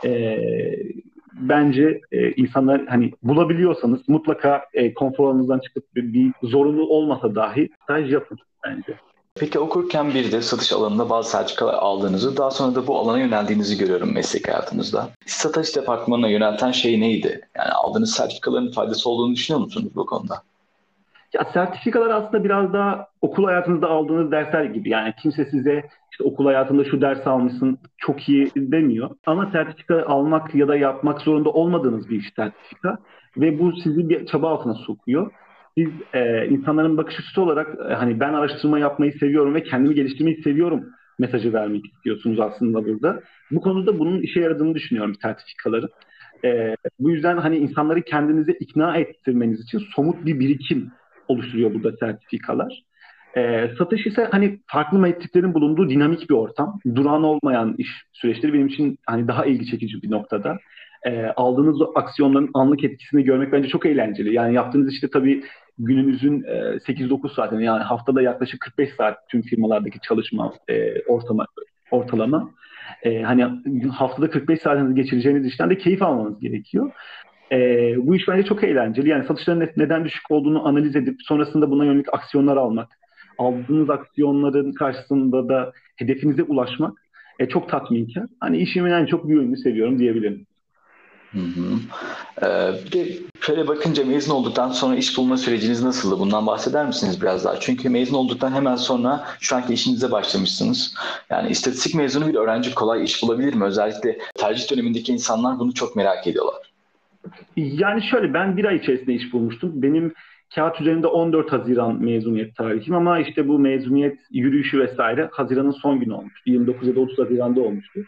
e, 0.05 0.39
bence 1.33 2.01
e, 2.13 2.31
insanlar 2.31 2.87
hani 2.87 3.13
bulabiliyorsanız 3.23 4.09
mutlaka 4.09 4.65
e, 4.75 4.95
konfor 4.95 5.25
alanınızdan 5.25 5.59
çıkıp 5.59 5.95
bir, 5.95 6.13
bir 6.13 6.33
zorunlu 6.43 6.89
olmasa 6.89 7.35
dahi 7.35 7.69
staj 7.83 8.13
yapın 8.13 8.39
bence. 8.67 8.95
Peki 9.39 9.59
okurken 9.59 10.15
bir 10.15 10.33
de 10.33 10.43
satış 10.43 10.73
alanında 10.73 11.11
bazı 11.11 11.31
sertifikalar 11.31 11.75
aldığınızı, 11.75 12.37
daha 12.37 12.51
sonra 12.51 12.75
da 12.75 12.87
bu 12.87 12.99
alana 12.99 13.19
yöneldiğinizi 13.19 13.79
görüyorum 13.79 14.15
meslek 14.15 14.49
hayatınızda. 14.49 15.09
Satış 15.27 15.77
departmanına 15.77 16.29
yönelten 16.29 16.71
şey 16.71 17.01
neydi? 17.01 17.41
Yani 17.57 17.71
aldığınız 17.71 18.13
sertifikaların 18.13 18.71
faydası 18.71 19.11
olduğunu 19.11 19.35
düşünüyor 19.35 19.65
musunuz 19.65 19.93
bu 19.95 20.07
konuda? 20.07 20.35
Ya 21.35 21.45
sertifikalar 21.53 22.11
aslında 22.11 22.45
biraz 22.45 22.73
daha 22.73 23.07
okul 23.23 23.45
hayatınızda 23.45 23.89
aldığınız 23.89 24.31
dersler 24.31 24.65
gibi. 24.65 24.91
Yani 24.91 25.15
kimse 25.23 25.45
size 25.45 25.89
işte 26.13 26.25
okul 26.25 26.47
hayatında 26.47 26.85
şu 26.85 27.01
ders 27.01 27.27
almışsın 27.27 27.79
çok 27.99 28.29
iyi 28.29 28.51
demiyor. 28.57 29.11
Ama 29.27 29.51
sertifika 29.53 30.05
almak 30.07 30.55
ya 30.55 30.69
da 30.69 30.77
yapmak 30.77 31.21
zorunda 31.21 31.51
olmadığınız 31.51 32.09
bir 32.11 32.21
iş 32.21 32.33
sertifika. 32.37 32.99
Ve 33.37 33.59
bu 33.59 33.73
sizi 33.73 34.09
bir 34.09 34.27
çaba 34.27 34.51
altına 34.51 34.75
sokuyor 34.75 35.31
biz 35.77 35.89
e, 36.15 36.47
insanların 36.47 36.97
bakış 36.97 37.15
açısı 37.21 37.43
olarak 37.43 37.69
e, 37.91 37.95
hani 37.95 38.21
ben 38.21 38.33
araştırma 38.33 38.79
yapmayı 38.79 39.13
seviyorum 39.13 39.55
ve 39.55 39.63
kendimi 39.63 39.95
geliştirmeyi 39.95 40.43
seviyorum 40.43 40.85
mesajı 41.19 41.53
vermek 41.53 41.87
istiyorsunuz 41.87 42.41
aslında 42.41 42.85
burada. 42.85 43.21
Bu 43.51 43.61
konuda 43.61 43.99
bunun 43.99 44.23
işe 44.23 44.41
yaradığını 44.41 44.75
düşünüyorum 44.75 45.15
sertifikaların. 45.23 45.91
E, 46.45 46.77
bu 46.99 47.11
yüzden 47.11 47.37
hani 47.37 47.57
insanları 47.59 48.03
kendinize 48.03 48.53
ikna 48.53 48.97
ettirmeniz 48.97 49.61
için 49.61 49.83
somut 49.97 50.27
bir 50.27 50.41
birikim 50.41 50.91
oluşturuyor 51.29 51.75
burada 51.75 51.97
sertifikalar. 51.97 52.83
E, 53.37 53.71
satış 53.79 54.07
ise 54.07 54.29
hani 54.31 54.61
farklı 54.67 54.99
metriklerin 54.99 55.55
bulunduğu 55.55 55.91
dinamik 55.91 56.31
bir 56.31 56.35
ortam. 56.35 56.81
Duran 56.95 57.23
olmayan 57.23 57.75
iş 57.79 57.89
süreçleri 58.13 58.53
benim 58.53 58.67
için 58.67 58.99
hani 59.07 59.29
daha 59.29 59.47
ilgi 59.47 59.67
çekici 59.67 60.03
bir 60.03 60.11
noktada 60.11 60.59
e, 61.07 61.27
aldığınız 61.27 61.79
aksiyonların 61.95 62.51
anlık 62.55 62.85
etkisini 62.85 63.25
görmek 63.25 63.53
bence 63.53 63.69
çok 63.69 63.87
eğlenceli. 63.87 64.35
Yani 64.35 64.55
yaptığınız 64.55 64.93
işte 64.93 65.11
tabii 65.11 65.43
gününüzün 65.79 66.43
e, 66.43 66.79
8-9 66.79 67.35
saatini 67.35 67.65
yani 67.65 67.83
haftada 67.83 68.23
yaklaşık 68.23 68.61
45 68.61 68.95
saat 68.95 69.29
tüm 69.29 69.43
firmalardaki 69.43 70.01
çalışma 70.01 70.53
e, 70.69 71.03
ortama, 71.03 71.47
ortalama. 71.91 72.51
E, 73.03 73.23
hani 73.23 73.47
haftada 73.93 74.31
45 74.31 74.61
saatinizi 74.61 74.95
geçireceğiniz 74.95 75.47
işten 75.47 75.71
de 75.71 75.79
keyif 75.79 76.03
almanız 76.03 76.41
gerekiyor. 76.41 76.93
E, 77.53 77.59
bu 77.99 78.17
iş 78.17 78.29
bence 78.29 78.43
çok 78.43 78.65
eğlenceli. 78.65 79.09
Yani 79.09 79.25
satışların 79.25 79.69
neden 79.77 80.05
düşük 80.05 80.31
olduğunu 80.31 80.69
analiz 80.69 80.97
edip 80.97 81.17
sonrasında 81.23 81.71
buna 81.71 81.85
yönelik 81.85 82.15
aksiyonlar 82.15 82.57
almak, 82.57 82.89
aldığınız 83.39 83.91
aksiyonların 83.91 84.73
karşısında 84.73 85.49
da 85.49 85.73
hedefinize 85.97 86.43
ulaşmak 86.43 86.93
e, 87.39 87.49
çok 87.49 87.69
tatminkar. 87.69 88.25
Hani 88.41 88.59
işimin 88.59 88.91
en 88.91 89.07
çok 89.07 89.29
bir 89.29 89.35
yönünü 89.35 89.57
seviyorum 89.57 89.99
diyebilirim. 89.99 90.47
Ee, 91.35 92.73
bir 92.85 92.93
de 92.93 93.09
şöyle 93.41 93.69
bakınca 93.69 94.05
mezun 94.05 94.35
olduktan 94.35 94.71
sonra 94.71 94.97
iş 94.97 95.19
bulma 95.19 95.37
süreciniz 95.37 95.83
nasıldı? 95.83 96.19
Bundan 96.21 96.47
bahseder 96.47 96.87
misiniz 96.87 97.23
biraz 97.23 97.45
daha? 97.45 97.61
Çünkü 97.61 97.89
mezun 97.89 98.15
olduktan 98.15 98.53
hemen 98.53 98.77
sonra 98.77 99.25
şu 99.41 99.57
anki 99.57 99.75
işinize 99.75 100.11
başlamışsınız. 100.11 100.95
Yani 101.31 101.51
istatistik 101.51 101.95
mezunu 101.95 102.29
bir 102.29 102.35
öğrenci 102.35 102.75
kolay 102.75 103.05
iş 103.05 103.23
bulabilir 103.23 103.55
mi? 103.55 103.65
Özellikle 103.65 104.19
tercih 104.35 104.71
dönemindeki 104.71 105.13
insanlar 105.13 105.59
bunu 105.59 105.75
çok 105.75 105.97
merak 105.97 106.27
ediyorlar. 106.27 106.73
Yani 107.57 108.03
şöyle 108.03 108.35
ben 108.35 108.57
bir 108.57 108.65
ay 108.65 108.77
içerisinde 108.77 109.15
iş 109.15 109.33
bulmuştum. 109.33 109.73
Benim 109.75 110.15
kağıt 110.55 110.81
üzerinde 110.81 111.07
14 111.07 111.53
Haziran 111.53 112.03
mezuniyet 112.03 112.57
tarihim 112.57 112.95
ama 112.95 113.19
işte 113.19 113.49
bu 113.49 113.59
mezuniyet 113.59 114.19
yürüyüşü 114.31 114.81
vesaire 114.81 115.29
Haziran'ın 115.33 115.71
son 115.71 116.01
günü 116.01 116.13
olmuştu. 116.13 116.51
29 116.51 116.89
ya 116.89 116.97
da 116.97 117.01
30 117.01 117.19
Haziran'da 117.19 117.61
olmuştu. 117.61 118.01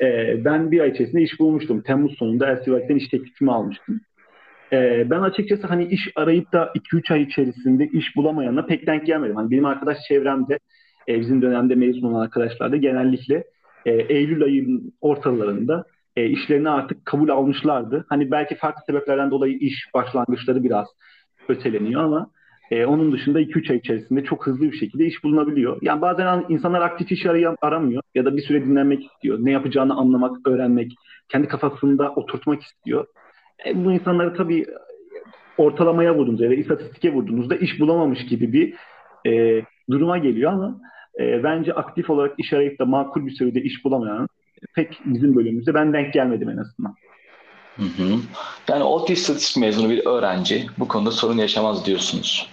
E, 0.00 0.36
ben 0.44 0.70
bir 0.70 0.80
ay 0.80 0.90
içerisinde 0.90 1.22
iş 1.22 1.40
bulmuştum. 1.40 1.82
Temmuz 1.82 2.18
sonunda 2.18 2.50
Elsevier 2.50 2.96
iş 2.96 3.08
teklifimi 3.08 3.52
almıştım. 3.52 4.00
E, 4.72 5.10
ben 5.10 5.20
açıkçası 5.20 5.66
hani 5.66 5.84
iş 5.84 6.08
arayıp 6.16 6.52
da 6.52 6.72
2-3 6.74 7.12
ay 7.12 7.22
içerisinde 7.22 7.86
iş 7.86 8.16
bulamayana 8.16 8.66
pek 8.66 8.86
denk 8.86 9.06
gelmedim. 9.06 9.36
Hani 9.36 9.50
benim 9.50 9.64
arkadaş 9.64 9.98
çevremde 10.08 10.58
e, 11.08 11.20
bizim 11.20 11.42
dönemde 11.42 11.74
mezun 11.74 12.02
olan 12.02 12.24
arkadaşlar 12.24 12.72
da 12.72 12.76
genellikle 12.76 13.44
e, 13.86 13.90
Eylül 13.90 14.42
ayının 14.42 14.92
ortalarında 15.00 15.84
e, 16.16 16.26
işlerini 16.26 16.70
artık 16.70 17.06
kabul 17.06 17.28
almışlardı. 17.28 18.06
Hani 18.08 18.30
belki 18.30 18.54
farklı 18.54 18.82
sebeplerden 18.86 19.30
dolayı 19.30 19.58
iş 19.58 19.74
başlangıçları 19.94 20.64
biraz 20.64 20.86
öteleniyor 21.48 22.04
ama 22.04 22.30
E, 22.72 22.86
onun 22.86 23.12
dışında 23.12 23.40
2-3 23.40 23.70
ay 23.70 23.76
içerisinde 23.76 24.24
çok 24.24 24.46
hızlı 24.46 24.72
bir 24.72 24.76
şekilde 24.76 25.06
iş 25.06 25.24
bulunabiliyor. 25.24 25.78
Yani 25.82 26.02
bazen 26.02 26.44
insanlar 26.48 26.80
aktif 26.80 27.12
iş 27.12 27.26
aramıyor 27.62 28.02
ya 28.14 28.24
da 28.24 28.36
bir 28.36 28.42
süre 28.42 28.64
dinlenmek 28.64 29.04
istiyor. 29.04 29.38
Ne 29.40 29.50
yapacağını 29.50 29.94
anlamak, 29.94 30.46
öğrenmek, 30.46 30.92
kendi 31.28 31.48
kafasında 31.48 32.12
oturtmak 32.16 32.62
istiyor. 32.62 33.06
E, 33.66 33.84
bu 33.84 33.92
insanları 33.92 34.34
tabii 34.34 34.66
ortalamaya 35.58 36.14
vurduğunuzda 36.14 36.44
ya 36.44 36.50
da 36.50 36.54
istatistike 36.54 37.12
vurduğunuzda 37.12 37.56
iş 37.56 37.80
bulamamış 37.80 38.26
gibi 38.26 38.52
bir 38.52 38.74
e, 39.30 39.62
duruma 39.90 40.18
geliyor 40.18 40.52
ama 40.52 40.80
e, 41.20 41.44
bence 41.44 41.72
aktif 41.72 42.10
olarak 42.10 42.34
iş 42.38 42.52
arayıp 42.52 42.78
da 42.78 42.84
makul 42.84 43.26
bir 43.26 43.32
sürede 43.32 43.62
iş 43.62 43.84
bulamayan 43.84 44.28
pek 44.74 45.00
bizim 45.04 45.36
bölümümüzde 45.36 45.74
ben 45.74 45.92
denk 45.92 46.12
gelmedim 46.12 46.48
en 46.48 46.56
azından. 46.56 46.94
Hı 47.76 47.82
hı. 47.82 48.18
Yani 48.68 48.84
ODTÜ 48.84 49.12
istatistik 49.12 49.62
mezunu 49.62 49.90
bir 49.90 50.06
öğrenci 50.06 50.66
bu 50.78 50.88
konuda 50.88 51.10
sorun 51.10 51.38
yaşamaz 51.38 51.86
diyorsunuz. 51.86 52.52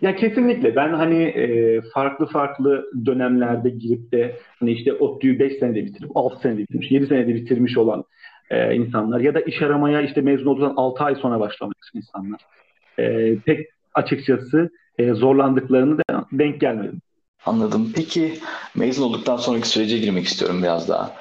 Ya 0.00 0.16
kesinlikle. 0.16 0.76
Ben 0.76 0.92
hani 0.92 1.22
e, 1.22 1.80
farklı 1.94 2.26
farklı 2.26 2.90
dönemlerde 3.06 3.70
girip 3.70 4.12
de 4.12 4.36
hani 4.60 4.72
işte 4.72 4.92
ODTÜ'yü 4.92 5.38
5 5.38 5.58
senede 5.58 5.84
bitirip 5.84 6.16
6 6.16 6.40
senede 6.40 6.58
bitirmiş, 6.58 6.90
7 6.90 7.06
senede 7.06 7.34
bitirmiş 7.34 7.78
olan 7.78 8.04
e, 8.50 8.74
insanlar 8.74 9.20
ya 9.20 9.34
da 9.34 9.40
iş 9.40 9.62
aramaya 9.62 10.00
işte 10.00 10.20
mezun 10.20 10.46
olduktan 10.46 10.74
6 10.76 11.04
ay 11.04 11.14
sonra 11.14 11.40
başlamış 11.40 11.76
insanlar. 11.94 12.40
E, 12.98 13.36
pek 13.38 13.66
açıkçası 13.94 14.70
e, 14.98 15.12
zorlandıklarını 15.12 15.98
da 15.98 16.24
denk 16.32 16.60
gelmedim. 16.60 17.00
Anladım. 17.46 17.92
Peki 17.96 18.32
mezun 18.76 19.02
olduktan 19.02 19.36
sonraki 19.36 19.68
sürece 19.68 19.98
girmek 19.98 20.24
istiyorum 20.24 20.62
biraz 20.62 20.88
daha. 20.88 21.12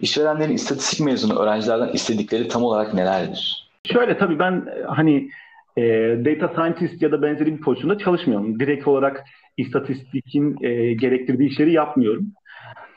İşverenlerin 0.00 0.54
istatistik 0.54 1.06
mezunu 1.06 1.38
öğrencilerden 1.38 1.92
istedikleri 1.92 2.48
tam 2.48 2.62
olarak 2.62 2.94
nelerdir? 2.94 3.70
Şöyle 3.92 4.18
tabii 4.18 4.38
ben 4.38 4.66
hani 4.86 5.30
e, 5.78 5.82
data 6.24 6.48
scientist 6.48 7.02
ya 7.02 7.12
da 7.12 7.22
benzeri 7.22 7.56
bir 7.56 7.60
pozisyonda 7.60 7.98
çalışmıyorum. 7.98 8.60
Direkt 8.60 8.88
olarak 8.88 9.24
istatistikin 9.56 10.56
e, 10.64 10.92
gerektirdiği 10.94 11.50
işleri 11.50 11.72
yapmıyorum. 11.72 12.26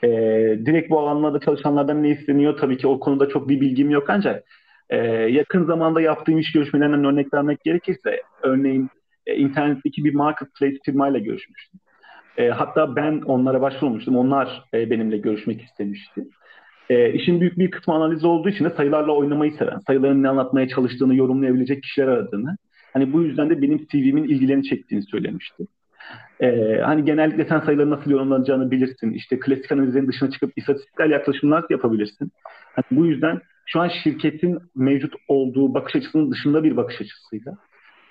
E, 0.03 0.09
direkt 0.65 0.89
bu 0.89 1.00
alanlarda 1.00 1.39
çalışanlardan 1.39 2.03
ne 2.03 2.09
isteniyor? 2.09 2.57
Tabii 2.57 2.77
ki 2.77 2.88
o 2.88 3.00
konuda 3.00 3.29
çok 3.29 3.50
bir 3.50 3.61
bilgim 3.61 3.89
yok 3.89 4.09
ancak 4.09 4.43
e, 4.89 4.97
yakın 5.31 5.65
zamanda 5.65 6.01
yaptığım 6.01 6.39
iş 6.39 6.51
görüşmelerinden 6.51 7.05
örnek 7.05 7.33
vermek 7.33 7.63
gerekirse 7.63 8.21
örneğin 8.43 8.89
e, 9.27 9.35
internetteki 9.35 10.03
bir 10.03 10.13
marketplace 10.13 10.77
firmayla 10.85 11.19
görüşmüştüm. 11.19 11.79
E, 12.38 12.50
hatta 12.50 12.95
ben 12.95 13.21
onlara 13.21 13.61
başvurmuştum. 13.61 14.17
Onlar 14.17 14.63
e, 14.73 14.89
benimle 14.89 15.17
görüşmek 15.17 15.61
istemişti. 15.61 16.25
E, 16.89 17.13
işin 17.13 17.41
büyük 17.41 17.57
bir 17.57 17.71
kısmı 17.71 17.93
analiz 17.93 18.25
olduğu 18.25 18.50
için 18.50 18.65
de 18.65 18.69
sayılarla 18.69 19.11
oynamayı 19.11 19.51
seven, 19.51 19.79
sayıların 19.88 20.23
ne 20.23 20.29
anlatmaya 20.29 20.67
çalıştığını 20.67 21.15
yorumlayabilecek 21.15 21.83
kişiler 21.83 22.07
aradığını, 22.07 22.57
hani 22.93 23.13
bu 23.13 23.24
yüzden 23.24 23.50
de 23.50 23.62
benim 23.62 23.88
CV'min 23.88 24.24
ilgilerini 24.24 24.63
çektiğini 24.63 25.03
söylemişti. 25.03 25.67
Ee, 26.41 26.79
hani 26.83 27.05
genellikle 27.05 27.45
sen 27.45 27.60
sayıların 27.60 27.91
nasıl 27.91 28.12
yorumlanacağını 28.12 28.71
bilirsin. 28.71 29.12
İşte 29.12 29.39
klasik 29.39 29.71
analizlerin 29.71 30.07
dışına 30.07 30.31
çıkıp 30.31 30.53
istatistiksel 30.55 31.12
yaklaşımlar 31.12 31.65
yapabilirsin. 31.69 32.31
Hani 32.75 32.86
bu 32.91 33.05
yüzden 33.05 33.41
şu 33.65 33.79
an 33.79 33.91
şirketin 34.03 34.60
mevcut 34.75 35.13
olduğu 35.27 35.74
bakış 35.74 35.95
açısının 35.95 36.31
dışında 36.31 36.63
bir 36.63 36.77
bakış 36.77 37.01
açısıyla 37.01 37.57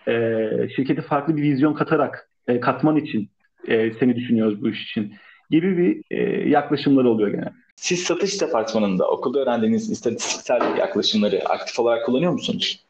e, 0.09 0.69
şirkete 0.77 1.03
farklı 1.03 1.37
bir 1.37 1.43
vizyon 1.43 1.75
katarak 1.75 2.29
e, 2.49 2.61
katman 2.61 2.97
için 2.97 3.29
e, 3.69 3.93
seni 3.93 4.17
düşünüyoruz 4.17 4.63
bu 4.63 4.69
iş 4.69 4.91
için 4.91 5.15
gibi 5.51 5.79
bir 5.79 6.17
e, 6.17 6.49
yaklaşımları 6.49 7.09
oluyor 7.09 7.29
genelde. 7.29 7.53
Siz 7.77 8.03
satış 8.03 8.41
departmanında 8.41 9.11
okulda 9.11 9.41
öğrendiğiniz 9.41 9.91
istatistiksel 9.91 10.77
yaklaşımları 10.79 11.49
aktif 11.49 11.79
olarak 11.79 12.07
kullanıyor 12.07 12.33
musunuz? 12.33 12.85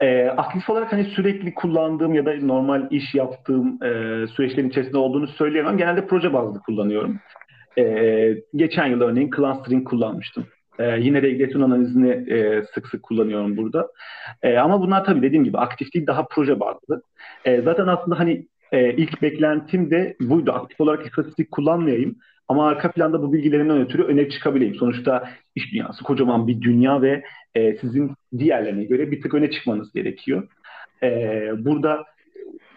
E, 0.00 0.26
aktif 0.28 0.70
olarak 0.70 0.92
hani 0.92 1.04
sürekli 1.04 1.54
kullandığım 1.54 2.14
ya 2.14 2.26
da 2.26 2.36
normal 2.36 2.86
iş 2.90 3.14
yaptığım 3.14 3.82
e, 3.82 4.26
süreçlerin 4.26 4.68
içerisinde 4.68 4.98
olduğunu 4.98 5.28
söyleyemem. 5.28 5.76
Genelde 5.76 6.06
proje 6.06 6.32
bazlı 6.32 6.60
kullanıyorum. 6.60 7.18
E, 7.78 8.34
geçen 8.54 8.86
yıl 8.86 9.00
örneğin 9.00 9.30
clustering 9.36 9.88
kullanmıştım. 9.88 10.46
E, 10.78 11.00
yine 11.00 11.22
regresyon 11.22 11.62
analizini 11.62 12.10
e, 12.10 12.62
sık 12.74 12.88
sık 12.88 13.02
kullanıyorum 13.02 13.56
burada. 13.56 13.88
E, 14.42 14.58
ama 14.58 14.80
bunlar 14.80 15.04
tabii 15.04 15.22
dediğim 15.22 15.44
gibi 15.44 15.58
aktif 15.58 15.94
değil 15.94 16.06
daha 16.06 16.26
proje 16.26 16.60
bazlı. 16.60 17.02
E, 17.44 17.62
zaten 17.62 17.86
aslında 17.86 18.18
hani 18.18 18.46
e, 18.72 18.92
ilk 18.92 19.22
beklentim 19.22 19.90
de 19.90 20.16
buydu. 20.20 20.52
Aktif 20.52 20.80
olarak 20.80 21.06
istatistik 21.06 21.50
kullanmayayım. 21.50 22.16
Ama 22.50 22.68
arka 22.68 22.92
planda 22.92 23.22
bu 23.22 23.32
bilgilerimden 23.32 23.80
ötürü 23.80 24.02
öne 24.02 24.28
çıkabileyim. 24.28 24.74
Sonuçta 24.74 25.30
iş 25.54 25.72
dünyası 25.72 26.04
kocaman 26.04 26.46
bir 26.46 26.60
dünya 26.60 27.02
ve 27.02 27.22
e, 27.54 27.76
sizin 27.76 28.12
diğerlerine 28.38 28.84
göre 28.84 29.10
bir 29.10 29.22
tık 29.22 29.34
öne 29.34 29.50
çıkmanız 29.50 29.92
gerekiyor. 29.92 30.48
E, 31.02 31.08
burada 31.58 32.04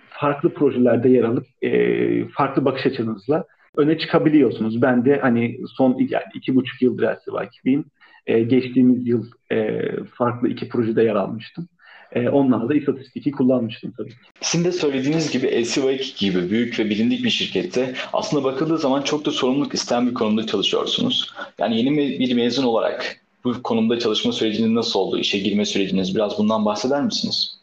farklı 0.10 0.54
projelerde 0.54 1.10
yer 1.10 1.24
alıp 1.24 1.46
e, 1.62 2.28
farklı 2.28 2.66
bakış 2.66 2.86
açınızla 2.86 3.46
öne 3.78 3.98
çıkabiliyorsunuz. 3.98 4.82
Ben 4.82 5.06
de 5.06 5.20
hani 5.20 5.60
son 5.78 5.98
yani 6.00 6.24
iki 6.34 6.56
buçuk 6.56 6.82
yıldır 6.82 7.04
Elsevier 7.04 7.84
e, 8.28 8.44
geçtiğimiz 8.44 9.08
yıl 9.08 9.26
e, 9.52 9.82
farklı 10.06 10.48
iki 10.48 10.70
projede 10.70 11.04
yer 11.04 11.16
almıştım. 11.16 11.68
E, 12.16 12.30
onlarla 12.30 12.70
da 12.70 12.74
istatistiki 12.74 13.32
kullanmıştım 13.32 13.94
tabii. 13.98 14.14
Sizin 14.42 14.66
de 14.66 14.72
söylediğiniz 14.72 15.32
gibi 15.32 15.64
LCY 15.64 16.14
gibi 16.18 16.50
büyük 16.50 16.80
ve 16.80 16.90
bilindik 16.90 17.24
bir 17.24 17.30
şirkette 17.30 17.94
aslında 18.14 18.44
bakıldığı 18.44 18.78
zaman 18.78 19.02
çok 19.02 19.26
da 19.26 19.32
sorumluluk 19.32 19.74
isteyen 19.74 20.08
bir 20.08 20.14
konumda 20.14 20.46
çalışıyorsunuz. 20.46 21.34
Yani 21.60 21.78
yeni 21.78 21.98
bir 21.98 22.36
mezun 22.36 22.64
olarak 22.64 23.24
bu 23.44 23.64
konumda 23.64 24.00
çalışma 24.00 24.32
süreciniz 24.32 24.72
nasıl 24.72 25.00
oldu? 25.00 25.20
İşe 25.20 25.40
girme 25.40 25.66
süreciniz 25.66 26.16
biraz 26.16 26.38
bundan 26.38 26.66
bahseder 26.66 27.04
misiniz? 27.04 27.60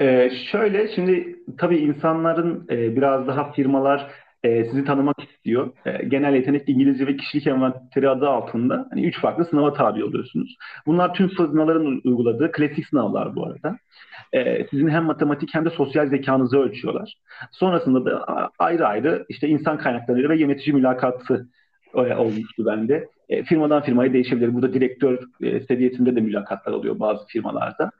Ee, 0.00 0.30
şöyle 0.52 0.94
şimdi 0.94 1.38
tabii 1.58 1.78
insanların 1.78 2.66
e, 2.70 2.96
biraz 2.96 3.26
daha 3.26 3.52
firmalar 3.52 4.10
e, 4.42 4.64
sizi 4.64 4.84
tanımak 4.84 5.16
istiyor. 5.22 5.72
E, 5.86 6.04
genel 6.04 6.34
yetenek 6.34 6.68
İngilizce 6.68 7.06
ve 7.06 7.16
kişilik 7.16 7.46
envanteri 7.46 8.08
adı 8.08 8.28
altında 8.28 8.86
hani 8.90 9.06
üç 9.06 9.20
farklı 9.20 9.44
sınava 9.44 9.72
tabi 9.72 10.04
oluyorsunuz. 10.04 10.56
Bunlar 10.86 11.14
tüm 11.14 11.30
sınavların 11.30 12.00
uyguladığı 12.04 12.52
klasik 12.52 12.86
sınavlar 12.86 13.36
bu 13.36 13.46
arada. 13.46 13.76
E, 14.32 14.66
sizin 14.70 14.88
hem 14.88 15.04
matematik 15.04 15.54
hem 15.54 15.64
de 15.64 15.70
sosyal 15.70 16.06
zekanızı 16.06 16.58
ölçüyorlar. 16.58 17.14
Sonrasında 17.52 18.04
da 18.04 18.24
ayrı 18.58 18.86
ayrı 18.86 19.26
işte 19.28 19.48
insan 19.48 19.78
kaynakları 19.78 20.28
ve 20.28 20.38
yönetici 20.38 20.74
mülakatı 20.74 21.48
e, 21.94 22.14
olmuştu 22.14 22.66
bende. 22.66 23.08
E, 23.28 23.42
firmadan 23.42 23.82
firmaya 23.82 24.12
değişebilir. 24.12 24.54
Burada 24.54 24.74
direktör 24.74 25.18
e, 25.42 25.60
seviyesinde 25.60 26.16
de 26.16 26.20
mülakatlar 26.20 26.72
oluyor 26.72 27.00
bazı 27.00 27.26
firmalarda. 27.26 27.90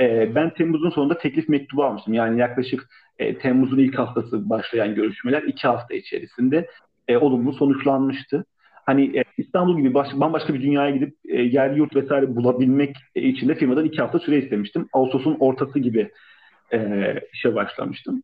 E, 0.00 0.34
ben 0.34 0.54
Temmuz'un 0.54 0.90
sonunda 0.90 1.18
teklif 1.18 1.48
mektubu 1.48 1.84
almıştım. 1.84 2.14
Yani 2.14 2.40
yaklaşık 2.40 2.88
e, 3.18 3.38
Temmuz'un 3.38 3.78
ilk 3.78 3.98
haftası 3.98 4.50
başlayan 4.50 4.94
görüşmeler 4.94 5.42
iki 5.42 5.68
hafta 5.68 5.94
içerisinde 5.94 6.68
e, 7.08 7.16
olumlu 7.16 7.52
sonuçlanmıştı. 7.52 8.44
Hani 8.86 9.18
e, 9.18 9.24
İstanbul 9.38 9.78
gibi 9.78 9.94
baş, 9.94 10.08
bambaşka 10.14 10.54
bir 10.54 10.62
dünyaya 10.62 10.90
gidip 10.90 11.14
e, 11.28 11.42
yer 11.42 11.70
yurt 11.70 11.96
vesaire 11.96 12.36
bulabilmek 12.36 12.96
için 13.14 13.48
de 13.48 13.54
firmadan 13.54 13.84
iki 13.84 14.02
hafta 14.02 14.18
süre 14.18 14.38
istemiştim. 14.38 14.88
Ağustos'un 14.92 15.36
ortası 15.40 15.78
gibi 15.78 16.10
e, 16.72 16.78
işe 17.32 17.54
başlamıştım. 17.54 18.22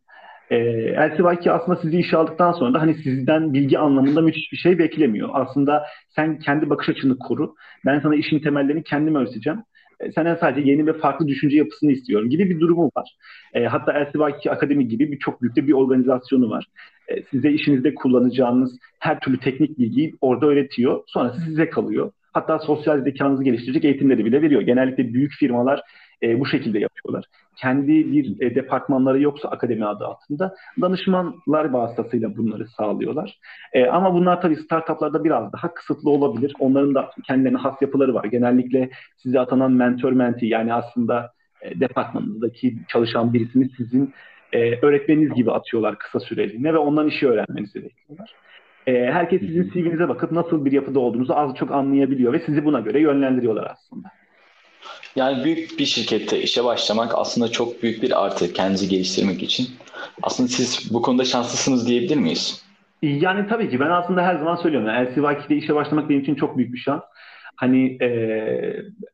E, 0.50 0.56
Elsevier 0.56 1.46
aslında 1.46 1.80
sizi 1.82 1.98
işe 1.98 2.16
aldıktan 2.16 2.52
sonra 2.52 2.74
da 2.74 2.80
hani 2.82 2.94
sizden 2.94 3.54
bilgi 3.54 3.78
anlamında 3.78 4.20
müthiş 4.20 4.52
bir 4.52 4.56
şey 4.56 4.78
beklemiyor. 4.78 5.28
Aslında 5.32 5.84
sen 6.08 6.38
kendi 6.38 6.70
bakış 6.70 6.88
açını 6.88 7.18
koru. 7.18 7.54
Ben 7.86 8.00
sana 8.00 8.14
işin 8.14 8.38
temellerini 8.38 8.82
kendim 8.82 9.14
öğreteceğim. 9.14 9.62
E, 10.00 10.12
senden 10.12 10.34
sadece 10.34 10.70
yeni 10.70 10.86
ve 10.86 10.92
farklı 10.92 11.28
düşünce 11.28 11.56
yapısını 11.56 11.92
istiyorum 11.92 12.30
gibi 12.30 12.50
bir 12.50 12.60
durumu 12.60 12.90
var. 12.96 13.16
E, 13.54 13.64
hatta 13.64 13.92
Elsevier 13.92 14.52
Akademi 14.52 14.88
gibi 14.88 15.12
bir 15.12 15.18
çok 15.18 15.42
büyük 15.42 15.56
bir 15.56 15.72
organizasyonu 15.72 16.50
var. 16.50 16.66
E, 17.08 17.22
size 17.22 17.50
işinizde 17.50 17.94
kullanacağınız 17.94 18.78
her 18.98 19.20
türlü 19.20 19.40
teknik 19.40 19.78
bilgiyi 19.78 20.14
orada 20.20 20.46
öğretiyor. 20.46 21.02
Sonrası 21.06 21.40
size 21.40 21.70
kalıyor. 21.70 22.10
Hatta 22.32 22.58
sosyal 22.58 23.04
zekanızı 23.04 23.44
geliştirecek 23.44 23.84
eğitimleri 23.84 24.24
bile 24.24 24.42
veriyor. 24.42 24.62
Genellikle 24.62 25.14
büyük 25.14 25.32
firmalar 25.32 25.80
e, 26.24 26.40
bu 26.40 26.46
şekilde 26.46 26.78
yapıyorlar. 26.78 27.24
Kendi 27.56 28.12
bir 28.12 28.40
e, 28.40 28.54
departmanları 28.54 29.22
yoksa 29.22 29.48
akademi 29.48 29.86
adı 29.86 30.04
altında 30.06 30.54
danışmanlar 30.80 31.70
vasıtasıyla 31.70 32.36
bunları 32.36 32.68
sağlıyorlar. 32.68 33.38
E, 33.72 33.86
ama 33.86 34.14
bunlar 34.14 34.40
tabii 34.40 34.56
startuplarda 34.56 35.24
biraz 35.24 35.52
daha 35.52 35.74
kısıtlı 35.74 36.10
olabilir. 36.10 36.52
Onların 36.58 36.94
da 36.94 37.10
kendilerine 37.26 37.58
has 37.58 37.82
yapıları 37.82 38.14
var. 38.14 38.24
Genellikle 38.24 38.90
size 39.16 39.40
atanan 39.40 39.72
mentor 39.72 40.12
menti 40.12 40.46
yani 40.46 40.74
aslında 40.74 41.32
e, 41.62 41.80
departmanınızdaki 41.80 42.76
çalışan 42.88 43.32
birisini 43.32 43.68
sizin 43.76 44.14
e, 44.52 44.86
öğretmeniniz 44.86 45.34
gibi 45.34 45.52
atıyorlar 45.52 45.98
kısa 45.98 46.20
süreliğine 46.20 46.74
ve 46.74 46.78
ondan 46.78 47.08
işi 47.08 47.28
öğrenmenizi 47.28 47.82
bekliyorlar. 47.84 48.34
E, 48.86 48.92
herkes 49.12 49.40
sizin 49.40 49.70
CV'nize 49.70 50.08
bakıp 50.08 50.32
nasıl 50.32 50.64
bir 50.64 50.72
yapıda 50.72 51.00
olduğunuzu 51.00 51.34
az 51.34 51.54
çok 51.56 51.70
anlayabiliyor 51.70 52.32
ve 52.32 52.38
sizi 52.46 52.64
buna 52.64 52.80
göre 52.80 53.00
yönlendiriyorlar 53.00 53.70
aslında. 53.70 54.08
Yani 55.16 55.44
büyük 55.44 55.78
bir 55.78 55.84
şirkette 55.84 56.42
işe 56.42 56.64
başlamak 56.64 57.12
aslında 57.14 57.48
çok 57.48 57.82
büyük 57.82 58.02
bir 58.02 58.24
artı 58.24 58.52
kendinizi 58.52 58.88
geliştirmek 58.88 59.42
için. 59.42 59.66
Aslında 60.22 60.48
siz 60.48 60.94
bu 60.94 61.02
konuda 61.02 61.24
şanslısınız 61.24 61.88
diyebilir 61.88 62.16
miyiz? 62.16 62.64
Yani 63.02 63.48
tabii 63.48 63.70
ki 63.70 63.80
ben 63.80 63.90
aslında 63.90 64.22
her 64.22 64.36
zaman 64.36 64.56
söylüyorum. 64.56 64.88
Yani 64.88 65.08
LCY2'de 65.08 65.56
işe 65.56 65.74
başlamak 65.74 66.08
benim 66.10 66.20
için 66.20 66.34
çok 66.34 66.58
büyük 66.58 66.72
bir 66.72 66.78
şans. 66.78 67.02
Hani 67.56 68.02
e, 68.02 68.08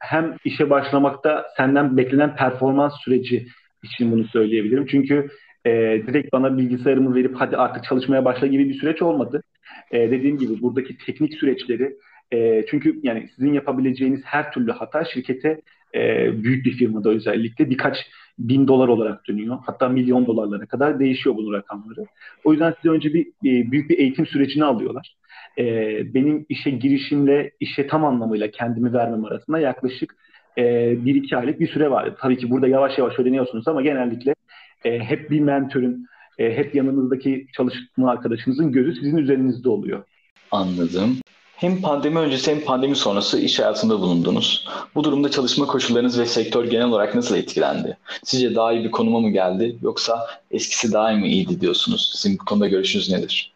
hem 0.01 0.37
işe 0.45 0.71
başlamakta 0.71 1.47
senden 1.57 1.97
beklenen 1.97 2.37
performans 2.37 2.93
süreci 3.05 3.47
için 3.83 4.13
bunu 4.13 4.25
söyleyebilirim. 4.25 4.87
Çünkü 4.87 5.29
e, 5.65 5.71
direkt 6.07 6.33
bana 6.33 6.59
bilgisayarımı 6.59 7.15
verip 7.15 7.37
hadi 7.39 7.57
artık 7.57 7.85
çalışmaya 7.85 8.25
başla 8.25 8.47
gibi 8.47 8.69
bir 8.69 8.81
süreç 8.81 9.03
olmadı. 9.03 9.43
E, 9.91 10.11
dediğim 10.11 10.39
gibi 10.39 10.63
buradaki 10.63 10.97
teknik 10.99 11.35
süreçleri 11.35 11.97
e, 12.33 12.65
çünkü 12.71 13.01
yani 13.03 13.29
sizin 13.37 13.53
yapabileceğiniz 13.53 14.21
her 14.25 14.53
türlü 14.53 14.73
hata 14.73 15.05
şirkete 15.05 15.61
e, 15.95 16.31
büyük 16.45 16.67
bir 16.67 16.73
firmada 16.73 17.11
özellikle 17.11 17.71
birkaç 17.71 17.97
bin 18.39 18.69
dolar 18.69 18.89
olarak 18.89 19.29
dönüyor. 19.29 19.59
Hatta 19.67 19.89
milyon 19.89 20.27
dolarlara 20.27 20.67
kadar 20.67 21.01
değişiyor 21.01 21.37
bunun 21.37 21.53
rakamları. 21.53 22.07
O 22.45 22.53
yüzden 22.53 22.75
size 22.77 22.95
önce 22.95 23.15
bir, 23.15 23.27
bir 23.43 23.71
büyük 23.71 23.91
bir 23.91 23.99
eğitim 23.99 24.27
sürecini 24.27 24.65
alıyorlar. 24.65 25.17
E, 25.59 25.65
benim 26.15 26.47
işe 26.49 26.71
girişimle 26.71 27.51
işe 27.61 27.87
tam 27.87 28.05
anlamıyla 28.05 28.51
kendimi 28.51 28.93
vermem 28.93 29.25
arasında 29.25 29.59
yaklaşık 29.59 30.17
e, 30.59 30.95
bir 31.05 31.15
iki 31.15 31.37
aylık 31.37 31.61
bir 31.61 31.69
süre 31.69 31.91
vardı. 31.91 32.17
Tabii 32.21 32.39
ki 32.39 32.51
burada 32.51 32.69
yavaş 32.69 32.99
yavaş 32.99 33.19
öğreniyorsunuz 33.19 33.69
ama 33.69 33.83
genellikle 33.83 34.35
e, 34.85 34.99
hep 34.99 35.31
bir 35.31 35.41
mentörün, 35.41 36.07
e, 36.39 36.57
hep 36.57 36.75
yanınızdaki 36.75 37.47
çalışma 37.57 38.11
arkadaşınızın 38.11 38.73
gözü 38.73 38.95
sizin 38.95 39.17
üzerinizde 39.17 39.69
oluyor. 39.69 40.05
Anladım. 40.51 41.17
Hem 41.61 41.81
pandemi 41.81 42.19
öncesi 42.19 42.51
hem 42.51 42.61
pandemi 42.61 42.97
sonrası 42.97 43.41
iş 43.41 43.59
hayatında 43.59 44.01
bulundunuz. 44.01 44.69
Bu 44.95 45.05
durumda 45.05 45.31
çalışma 45.31 45.67
koşullarınız 45.67 46.21
ve 46.21 46.27
sektör 46.27 46.65
genel 46.65 46.87
olarak 46.87 47.15
nasıl 47.15 47.37
etkilendi? 47.37 47.97
Sizce 48.25 48.55
daha 48.55 48.73
iyi 48.73 48.85
bir 48.85 48.91
konuma 48.91 49.21
mı 49.21 49.31
geldi 49.31 49.77
yoksa 49.83 50.27
eskisi 50.51 50.93
daha 50.93 51.13
mı 51.13 51.27
iyiydi 51.27 51.61
diyorsunuz? 51.61 52.13
Sizin 52.15 52.39
bu 52.39 52.45
konuda 52.45 52.69
görüşünüz 52.69 53.11
nedir? 53.11 53.53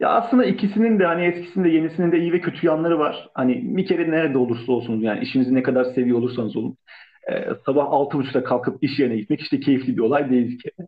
Ya 0.00 0.08
aslında 0.08 0.44
ikisinin 0.44 0.98
de 0.98 1.04
hani 1.06 1.24
eskisinin 1.24 1.64
de 1.64 1.68
yenisinin 1.68 2.12
de 2.12 2.18
iyi 2.18 2.32
ve 2.32 2.40
kötü 2.40 2.66
yanları 2.66 2.98
var. 2.98 3.28
Hani 3.34 3.76
bir 3.76 3.86
kere 3.86 4.10
nerede 4.10 4.38
olursa 4.38 4.72
olsunuz 4.72 5.02
yani 5.02 5.24
işinizi 5.24 5.54
ne 5.54 5.62
kadar 5.62 5.84
seviyor 5.84 6.18
olursanız 6.18 6.56
olun. 6.56 6.76
E, 7.32 7.46
sabah 7.66 7.84
altı 7.84 8.18
buçukta 8.18 8.44
kalkıp 8.44 8.82
iş 8.82 8.98
yerine 8.98 9.16
gitmek 9.16 9.40
işte 9.40 9.60
keyifli 9.60 9.96
bir 9.96 10.02
olay 10.02 10.30
değil 10.30 10.58
kere. 10.58 10.86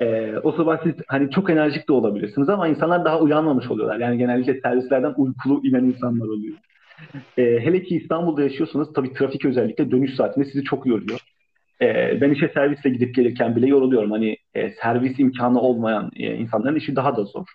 E, 0.00 0.34
o 0.42 0.52
sabah 0.52 0.82
siz 0.82 0.94
hani 1.08 1.30
çok 1.30 1.50
enerjik 1.50 1.88
de 1.88 1.92
olabilirsiniz 1.92 2.48
ama 2.48 2.68
insanlar 2.68 3.04
daha 3.04 3.20
uyanmamış 3.20 3.70
oluyorlar. 3.70 3.98
Yani 3.98 4.18
genellikle 4.18 4.60
servislerden 4.60 5.14
uykulu 5.16 5.66
inen 5.66 5.84
insanlar 5.84 6.26
oluyor. 6.26 6.56
E, 7.38 7.42
hele 7.42 7.82
ki 7.82 7.96
İstanbul'da 7.96 8.42
yaşıyorsanız 8.42 8.92
tabii 8.92 9.12
trafik 9.12 9.44
özellikle 9.44 9.90
dönüş 9.90 10.14
saatinde 10.14 10.44
sizi 10.44 10.64
çok 10.64 10.86
yoruyor. 10.86 11.20
E, 11.82 12.18
ben 12.20 12.30
işe 12.30 12.48
servisle 12.48 12.90
gidip 12.90 13.14
gelirken 13.14 13.56
bile 13.56 13.66
yoruluyorum. 13.66 14.10
Hani 14.10 14.36
e, 14.54 14.70
servis 14.70 15.18
imkanı 15.18 15.60
olmayan 15.60 16.10
e, 16.16 16.34
insanların 16.34 16.76
işi 16.76 16.96
daha 16.96 17.16
da 17.16 17.24
zor. 17.24 17.46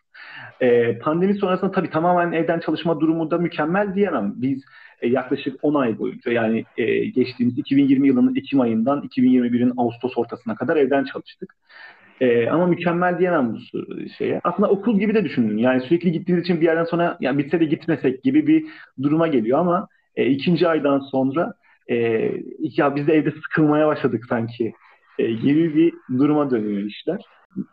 E, 0.62 1.00
pandemi 1.00 1.34
sonrasında 1.34 1.72
tabii 1.72 1.90
tamamen 1.90 2.32
evden 2.32 2.60
çalışma 2.60 3.00
durumu 3.00 3.32
da 3.32 3.38
mükemmel 3.38 3.96
diyemem. 3.96 4.34
Biz 4.36 4.64
e, 5.02 5.08
yaklaşık 5.08 5.60
10 5.62 5.74
ay 5.74 6.00
boyunca 6.00 6.32
yani 6.32 6.66
e, 6.78 7.06
geçtiğimiz 7.06 7.58
2020 7.58 8.08
yılının 8.08 8.36
Ekim 8.36 8.62
ayından 8.62 9.02
2021'in 9.02 9.74
Ağustos 9.78 10.18
ortasına 10.18 10.56
kadar 10.56 10.75
evden 10.78 11.04
çalıştık. 11.04 11.56
E, 12.22 12.50
ama 12.50 12.67
mükemmel 12.67 13.19
diyemem 13.19 13.53
bu 13.53 13.60
şeye. 14.17 14.41
Aslında 14.43 14.69
okul 14.69 15.00
gibi 15.00 15.13
de 15.13 15.24
düşünün. 15.24 15.57
Yani 15.57 15.81
sürekli 15.81 16.12
gittiğiniz 16.12 16.43
için 16.43 16.62
bir 16.62 16.65
yerden 16.65 16.84
sonra 16.84 17.17
yani 17.19 17.38
bitse 17.38 17.60
de 17.60 17.65
gitmesek 17.65 18.24
gibi 18.24 18.48
bir 18.48 18.65
duruma 19.01 19.27
geliyor 19.27 19.60
ama 19.60 19.88
e, 20.15 20.25
ikinci 20.25 20.67
aydan 20.67 21.00
sonra 21.00 21.53
e, 21.88 21.95
ya 22.60 22.95
biz 22.95 23.07
de 23.07 23.13
evde 23.13 23.31
sıkılmaya 23.31 23.88
başladık 23.88 24.24
sanki 24.29 24.74
e, 25.19 25.31
gibi 25.31 25.75
bir 25.75 25.93
duruma 26.19 26.51
dönüyor 26.51 26.84
işler. 26.84 27.22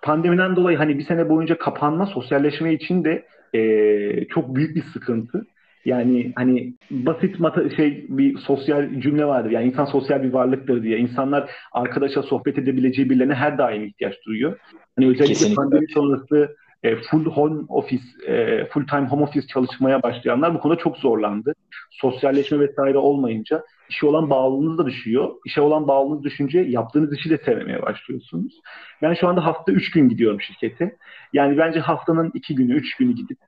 Pandemiden 0.02 0.56
dolayı 0.56 0.78
hani 0.78 0.98
bir 0.98 1.04
sene 1.04 1.28
boyunca 1.28 1.58
kapanma 1.58 2.06
sosyalleşme 2.06 2.74
için 2.74 3.04
de 3.04 3.26
e, 3.54 4.24
çok 4.28 4.54
büyük 4.54 4.76
bir 4.76 4.82
sıkıntı. 4.92 5.46
Yani 5.84 6.32
hani 6.36 6.74
basit 6.90 7.40
mata 7.40 7.70
şey 7.70 8.06
bir 8.08 8.38
sosyal 8.38 9.00
cümle 9.00 9.24
vardır. 9.24 9.50
Yani 9.50 9.66
insan 9.66 9.84
sosyal 9.84 10.22
bir 10.22 10.32
varlıktır 10.32 10.82
diye. 10.82 10.98
İnsanlar 10.98 11.50
arkadaşa 11.72 12.22
sohbet 12.22 12.58
edebileceği 12.58 13.10
birilerine 13.10 13.34
her 13.34 13.58
daim 13.58 13.84
ihtiyaç 13.84 14.14
duyuyor. 14.26 14.58
Hani 14.96 15.08
özellikle 15.08 15.26
Kesinlikle. 15.26 15.54
pandemi 15.54 15.86
sonrası 15.94 16.56
e, 16.82 16.96
full 16.96 17.24
home 17.24 17.62
office, 17.68 18.04
e, 18.26 18.64
full 18.64 18.86
time 18.86 19.08
home 19.08 19.22
office 19.22 19.46
çalışmaya 19.46 20.02
başlayanlar 20.02 20.54
bu 20.54 20.60
konuda 20.60 20.78
çok 20.78 20.96
zorlandı. 20.96 21.54
Sosyalleşme 21.90 22.60
vesaire 22.60 22.98
olmayınca 22.98 23.62
işe 23.90 24.06
olan 24.06 24.30
bağlılığınız 24.30 24.78
da 24.78 24.86
düşüyor. 24.86 25.30
İşe 25.46 25.60
olan 25.60 25.88
bağlılığınız 25.88 26.24
düşünce 26.24 26.60
yaptığınız 26.60 27.14
işi 27.14 27.30
de 27.30 27.38
sevmemeye 27.38 27.82
başlıyorsunuz. 27.82 28.60
Ben 29.02 29.14
şu 29.14 29.28
anda 29.28 29.44
hafta 29.44 29.72
3 29.72 29.90
gün 29.90 30.08
gidiyorum 30.08 30.40
şirkete. 30.40 30.96
Yani 31.32 31.58
bence 31.58 31.80
haftanın 31.80 32.30
2 32.34 32.54
günü, 32.54 32.74
3 32.74 32.96
günü 32.96 33.12
gidip 33.12 33.38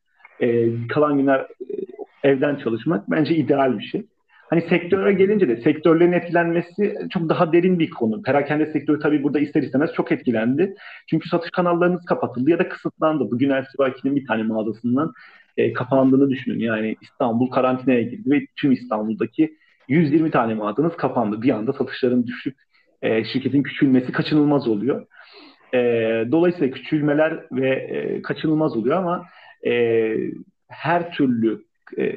e, 0.40 0.68
kalan 0.88 1.18
günler 1.18 1.40
e, 1.40 1.74
evden 2.24 2.56
çalışmak 2.56 3.10
bence 3.10 3.34
ideal 3.34 3.78
bir 3.78 3.84
şey. 3.84 4.06
Hani 4.50 4.62
sektöre 4.68 5.12
gelince 5.12 5.48
de 5.48 5.56
sektörlerin 5.56 6.12
etkilenmesi 6.12 6.94
çok 7.10 7.28
daha 7.28 7.52
derin 7.52 7.78
bir 7.78 7.90
konu. 7.90 8.22
Perakende 8.22 8.66
sektörü 8.66 8.98
tabii 8.98 9.22
burada 9.22 9.38
ister 9.38 9.62
istemez 9.62 9.90
çok 9.92 10.12
etkilendi. 10.12 10.74
Çünkü 11.10 11.28
satış 11.28 11.50
kanallarınız 11.50 12.04
kapatıldı 12.04 12.50
ya 12.50 12.58
da 12.58 12.68
kısıtlandı. 12.68 13.30
Bugün 13.30 13.50
Elsivaki'nin 13.50 14.16
bir 14.16 14.26
tane 14.26 14.42
mağazasından 14.42 15.12
e, 15.56 15.72
kapandığını 15.72 16.30
düşünün. 16.30 16.58
Yani 16.58 16.96
İstanbul 17.02 17.50
karantinaya 17.50 18.02
girdi 18.02 18.30
ve 18.30 18.46
tüm 18.56 18.72
İstanbul'daki 18.72 19.56
120 19.88 20.30
tane 20.30 20.54
mağazanız 20.54 20.96
kapandı. 20.96 21.42
Bir 21.42 21.50
anda 21.50 21.72
satışların 21.72 22.26
düşüp 22.26 22.54
e, 23.02 23.24
şirketin 23.24 23.62
küçülmesi 23.62 24.12
kaçınılmaz 24.12 24.68
oluyor. 24.68 25.06
E, 25.74 25.78
dolayısıyla 26.32 26.70
küçülmeler 26.70 27.46
ve 27.52 27.70
e, 27.70 28.22
kaçınılmaz 28.22 28.76
oluyor 28.76 28.96
ama 28.96 29.26
e, 29.66 30.14
her 30.68 31.12
türlü 31.12 31.64
e, 31.98 32.16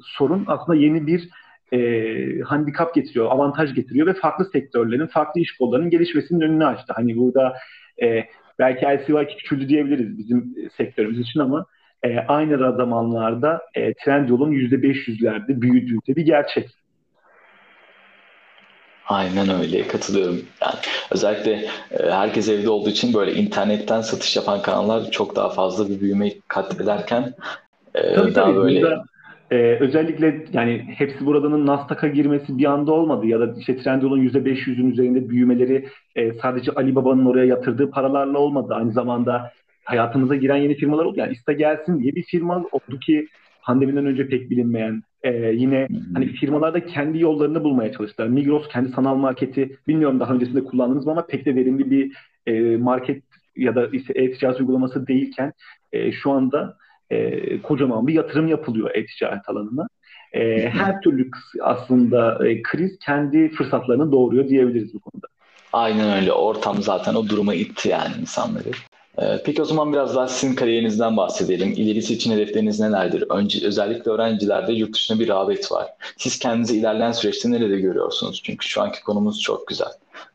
sorun 0.00 0.44
aslında 0.46 0.78
yeni 0.78 1.06
bir 1.06 1.28
e, 1.72 2.40
handikap 2.40 2.94
getiriyor, 2.94 3.26
avantaj 3.30 3.74
getiriyor 3.74 4.06
ve 4.06 4.14
farklı 4.14 4.44
sektörlerin, 4.44 5.06
farklı 5.06 5.40
iş 5.40 5.56
kollarının 5.56 5.90
gelişmesinin 5.90 6.40
önünü 6.40 6.66
açtı. 6.66 6.92
Hani 6.96 7.16
burada 7.16 7.54
e, 8.02 8.24
belki 8.58 8.86
LCY 8.86 9.36
küçüldü 9.38 9.68
diyebiliriz 9.68 10.18
bizim 10.18 10.54
sektörümüz 10.76 11.20
için 11.20 11.40
ama 11.40 11.66
e, 12.02 12.18
aynı 12.18 12.76
zamanlarda 12.76 13.62
e, 13.74 13.94
Trendyol'un 13.94 14.52
%500'lerde 14.52 15.60
büyüdüğü 15.60 15.98
de 16.08 16.16
bir 16.16 16.26
gerçek. 16.26 16.68
Aynen 19.06 19.60
öyle 19.60 19.88
katılıyorum. 19.88 20.42
Yani 20.62 20.74
özellikle 21.10 21.52
e, 21.90 22.10
herkes 22.10 22.48
evde 22.48 22.68
olduğu 22.68 22.90
için 22.90 23.14
böyle 23.14 23.34
internetten 23.34 24.00
satış 24.00 24.36
yapan 24.36 24.62
kanallar 24.62 25.10
çok 25.10 25.36
daha 25.36 25.48
fazla 25.48 25.88
bir 25.88 26.00
büyüme 26.00 26.30
kat 26.48 26.80
ederken 26.80 27.34
e, 27.94 28.14
tabii, 28.14 28.34
daha 28.34 28.44
tabii. 28.44 28.56
böyle 28.56 28.82
Burada, 28.82 29.04
e, 29.50 29.56
özellikle 29.56 30.44
yani 30.52 30.84
hepsi 30.96 31.26
buradanın 31.26 31.66
Nasdaq'a 31.66 32.08
girmesi 32.08 32.58
bir 32.58 32.64
anda 32.64 32.92
olmadı 32.92 33.26
ya 33.26 33.40
da 33.40 33.54
işte 33.58 33.76
Trendyol'un 33.76 34.28
%500'ün 34.28 34.90
üzerinde 34.90 35.28
büyümeleri 35.28 35.88
e, 36.16 36.32
sadece 36.32 36.72
Alibaba'nın 36.72 37.26
oraya 37.26 37.44
yatırdığı 37.44 37.90
paralarla 37.90 38.38
olmadı. 38.38 38.74
Aynı 38.74 38.92
zamanda 38.92 39.52
hayatımıza 39.84 40.36
giren 40.36 40.56
yeni 40.56 40.74
firmalar 40.74 41.04
oldu. 41.04 41.18
Yani 41.18 41.32
iste 41.32 41.52
gelsin 41.52 42.00
diye 42.00 42.14
bir 42.14 42.22
firma 42.22 42.64
oldu 42.72 42.98
ki 43.00 43.28
pandemiden 43.62 44.06
önce 44.06 44.28
pek 44.28 44.50
bilinmeyen 44.50 45.02
e, 45.22 45.32
yine 45.32 45.88
hani 46.14 46.26
firmalarda 46.26 46.86
kendi 46.86 47.20
yollarını 47.20 47.64
bulmaya 47.64 47.92
çalıştılar. 47.92 48.28
Migros 48.28 48.68
kendi 48.68 48.88
sanal 48.88 49.14
marketi 49.14 49.76
bilmiyorum 49.88 50.20
daha 50.20 50.34
öncesinde 50.34 50.64
kullandınız 50.64 51.06
mı 51.06 51.12
ama 51.12 51.26
pek 51.26 51.46
de 51.46 51.54
verimli 51.54 51.90
bir 51.90 52.12
e, 52.46 52.76
market 52.76 53.22
ya 53.56 53.74
da 53.74 53.86
işte 53.86 54.12
e-ticaret 54.16 54.60
uygulaması 54.60 55.06
değilken 55.06 55.52
e, 55.92 56.12
şu 56.12 56.30
anda 56.30 56.76
e, 57.14 57.62
kocaman 57.62 58.06
bir 58.06 58.14
yatırım 58.14 58.48
yapılıyor 58.48 58.90
e-ticaret 58.94 59.48
alanına. 59.48 59.88
E, 60.32 60.70
her 60.70 61.00
türlü 61.00 61.30
aslında 61.62 62.48
e, 62.48 62.62
kriz 62.62 62.98
kendi 62.98 63.50
fırsatlarını 63.50 64.12
doğuruyor 64.12 64.48
diyebiliriz 64.48 64.94
bu 64.94 65.00
konuda. 65.00 65.26
Aynen 65.72 66.16
öyle. 66.16 66.32
Ortam 66.32 66.82
zaten 66.82 67.14
o 67.14 67.28
duruma 67.28 67.54
itti 67.54 67.88
yani 67.88 68.12
insanları. 68.20 68.70
Ee, 69.18 69.42
peki 69.44 69.62
o 69.62 69.64
zaman 69.64 69.92
biraz 69.92 70.16
daha 70.16 70.28
sizin 70.28 70.54
kariyerinizden 70.54 71.16
bahsedelim. 71.16 71.72
İlerisi 71.76 72.14
için 72.14 72.32
hedefleriniz 72.32 72.80
nelerdir? 72.80 73.24
Önce, 73.30 73.66
özellikle 73.66 74.10
öğrencilerde 74.10 74.72
yurt 74.72 74.94
dışında 74.94 75.20
bir 75.20 75.28
rağbet 75.28 75.72
var. 75.72 75.86
Siz 76.16 76.38
kendinizi 76.38 76.78
ilerleyen 76.78 77.12
süreçte 77.12 77.50
nerede 77.50 77.80
görüyorsunuz? 77.80 78.42
Çünkü 78.44 78.68
şu 78.68 78.82
anki 78.82 79.02
konumuz 79.04 79.40
çok 79.40 79.66
güzel. 79.66 79.88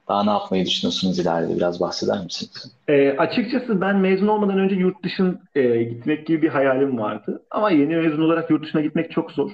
Daha 0.08 0.24
ne 0.24 0.30
yapmayı 0.30 0.66
düşünüyorsunuz 0.66 1.20
ileride? 1.20 1.56
Biraz 1.56 1.80
bahseder 1.80 2.24
misiniz? 2.24 2.76
E, 2.88 3.10
açıkçası 3.10 3.82
ben 3.82 3.98
mezun 3.98 4.28
olmadan 4.28 4.60
önce 4.60 4.76
yurt 4.76 5.04
dışına 5.04 5.34
e, 5.56 5.84
gitmek 5.84 6.28
gibi 6.28 6.42
bir 6.42 6.50
hayalim 6.50 6.98
vardı. 7.00 7.42
Ama 7.52 7.72
yeni 7.72 7.96
mezun 7.96 8.22
olarak 8.22 8.50
yurt 8.50 8.64
dışına 8.64 8.82
gitmek 8.82 9.12
çok 9.12 9.32
zor. 9.32 9.52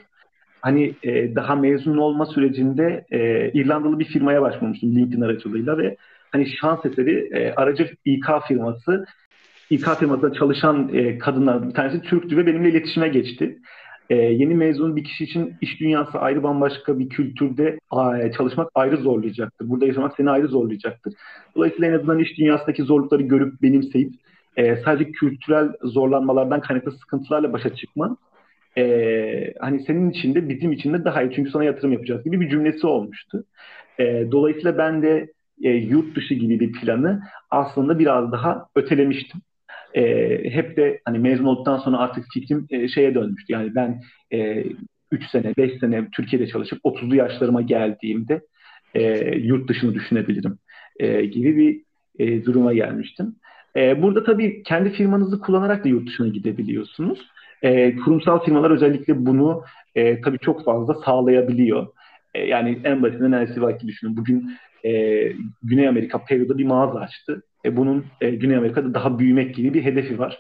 Hani 0.62 0.94
e, 1.04 1.36
daha 1.36 1.56
mezun 1.56 1.98
olma 1.98 2.26
sürecinde 2.26 3.06
e, 3.12 3.52
İrlandalı 3.52 4.00
bir 4.00 4.06
firmaya 4.06 4.42
başvurmuştum 4.42 4.96
LinkedIn 4.96 5.22
aracılığıyla 5.22 5.78
ve 5.78 5.98
hani 6.36 6.48
şans 6.62 6.86
eseri 6.86 7.30
e, 7.34 7.54
aracı 7.54 7.96
İK 8.06 8.26
firması 8.48 9.06
İK 9.70 9.98
firmasında 10.00 10.34
çalışan 10.34 10.90
e, 10.94 11.18
kadınlar 11.18 11.68
bir 11.68 11.74
tanesi 11.74 12.02
Türktü 12.02 12.38
ve 12.38 12.46
benimle 12.46 12.70
iletişime 12.70 13.08
geçti. 13.08 13.60
E, 14.10 14.16
yeni 14.16 14.56
mezun 14.56 14.96
bir 14.96 15.04
kişi 15.04 15.24
için 15.24 15.54
iş 15.62 15.80
dünyası 15.80 16.20
ayrı 16.20 16.44
bambaşka 16.44 17.00
bir 17.00 17.10
kültürde 17.10 17.80
e, 18.22 18.32
çalışmak 18.32 18.70
ayrı 18.76 18.98
zorlayacaktır. 18.98 19.70
Burada 19.70 19.86
yaşamak 19.86 20.14
seni 20.18 20.30
ayrı 20.30 20.48
zorlayacaktır. 20.48 21.14
Dolayısıyla 21.56 21.88
en 21.88 21.94
azından 21.94 22.20
iş 22.20 22.38
dünyasındaki 22.38 22.84
zorlukları 22.84 23.22
görüp 23.22 23.62
benimseyip 23.62 24.14
e, 24.58 24.78
sadece 24.86 25.12
kültürel 25.12 25.70
zorlanmalardan 25.84 26.62
kaynaklı 26.62 26.92
sıkıntılarla 26.92 27.54
başa 27.54 27.76
çıkman 27.76 28.18
e, 28.78 29.54
hani 29.60 29.84
senin 29.84 30.10
için 30.10 30.36
de 30.36 30.50
bizim 30.50 30.72
için 30.72 30.94
de 30.94 31.06
daha 31.06 31.24
iyi 31.24 31.32
çünkü 31.36 31.52
sana 31.52 31.64
yatırım 31.64 31.94
yapacağız 31.94 32.24
gibi 32.24 32.40
bir 32.40 32.50
cümlesi 32.50 32.88
olmuştu. 32.88 33.44
E, 34.00 34.32
dolayısıyla 34.32 34.78
ben 34.78 35.02
de 35.02 35.34
e, 35.64 35.70
yurt 35.70 36.16
dışı 36.16 36.34
gibi 36.34 36.60
bir 36.60 36.72
planı 36.72 37.22
aslında 37.52 38.00
biraz 38.00 38.32
daha 38.32 38.66
ötelemiştim. 38.76 39.42
E, 39.94 40.04
hep 40.50 40.78
de 40.78 41.02
hani 41.06 41.20
mezun 41.20 41.46
olduktan 41.46 41.78
sonra 41.78 41.98
artık 41.98 42.26
fikrim 42.34 42.68
e, 42.70 42.88
şeye 42.88 43.16
dönmüştü. 43.16 43.54
Yani 43.54 43.76
ben 43.76 44.02
e, 44.34 44.64
3 45.12 45.30
sene, 45.32 45.54
5 45.58 45.80
sene 45.80 46.08
Türkiye'de 46.12 46.48
çalışıp 46.48 46.80
30'lu 46.86 47.16
yaşlarıma 47.16 47.62
geldiğimde 47.62 48.42
e, 48.96 49.36
yurt 49.38 49.70
dışını 49.70 49.94
düşünebilirim 49.94 50.58
e, 51.00 51.26
gibi 51.26 51.58
bir 51.58 51.82
e, 52.20 52.46
duruma 52.46 52.74
gelmiştim. 52.74 53.36
E, 53.76 54.02
burada 54.02 54.24
tabii 54.24 54.64
kendi 54.64 54.90
firmanızı 54.92 55.40
kullanarak 55.40 55.86
da 55.86 55.90
yurt 55.90 56.08
dışına 56.08 56.28
gidebiliyorsunuz. 56.28 57.20
E, 57.62 57.96
kurumsal 57.96 58.44
firmalar 58.46 58.72
özellikle 58.72 59.26
bunu 59.26 59.64
e, 59.96 60.22
tabii 60.22 60.40
çok 60.40 60.66
fazla 60.66 60.94
sağlayabiliyor. 60.94 61.88
E, 62.34 62.46
yani 62.46 62.80
en 62.84 63.04
basitinden 63.04 63.32
Elsivaki 63.32 63.88
düşünün. 63.88 64.18
Bugün 64.18 64.52
e, 64.86 64.92
Güney 65.64 65.88
Amerika, 65.88 66.26
Peru'da 66.26 66.58
bir 66.58 66.66
mağaza 66.66 67.00
açtı. 67.00 67.44
E, 67.66 67.78
bunun 67.78 68.06
e, 68.22 68.30
Güney 68.30 68.58
Amerika'da 68.58 68.94
daha 68.94 69.20
büyümek 69.20 69.56
gibi 69.56 69.74
bir 69.74 69.84
hedefi 69.84 70.20
var. 70.20 70.38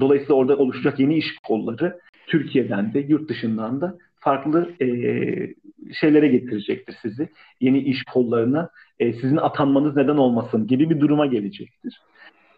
Dolayısıyla 0.00 0.34
orada 0.34 0.56
oluşacak 0.56 0.98
yeni 1.00 1.16
iş 1.16 1.26
kolları 1.42 1.98
Türkiye'den 2.26 2.94
de 2.94 2.98
yurt 3.00 3.28
dışından 3.28 3.80
da 3.80 3.98
farklı 4.20 4.70
e, 4.80 4.86
şeylere 6.00 6.28
getirecektir 6.28 6.96
sizi. 7.02 7.28
Yeni 7.60 7.78
iş 7.78 8.04
kollarına 8.04 8.70
e, 8.98 9.12
sizin 9.12 9.36
atanmanız 9.36 9.96
neden 9.96 10.16
olmasın 10.16 10.66
gibi 10.66 10.90
bir 10.90 11.00
duruma 11.00 11.26
gelecektir. 11.26 12.00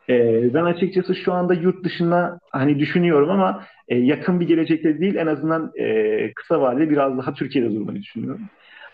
E, 0.09 0.14
ben 0.55 0.64
açıkçası 0.64 1.14
şu 1.14 1.33
anda 1.33 1.55
yurt 1.55 1.85
dışına 1.85 2.38
hani 2.51 2.79
düşünüyorum 2.79 3.31
ama 3.31 3.64
e, 3.88 3.98
yakın 3.98 4.40
bir 4.40 4.48
gelecekte 4.48 5.01
değil 5.01 5.14
en 5.14 5.27
azından 5.27 5.72
e, 5.79 6.33
kısa 6.33 6.61
vadede 6.61 6.90
biraz 6.90 7.18
daha 7.18 7.35
Türkiye'de 7.35 7.74
durmayı 7.74 8.03
düşünüyorum. 8.03 8.40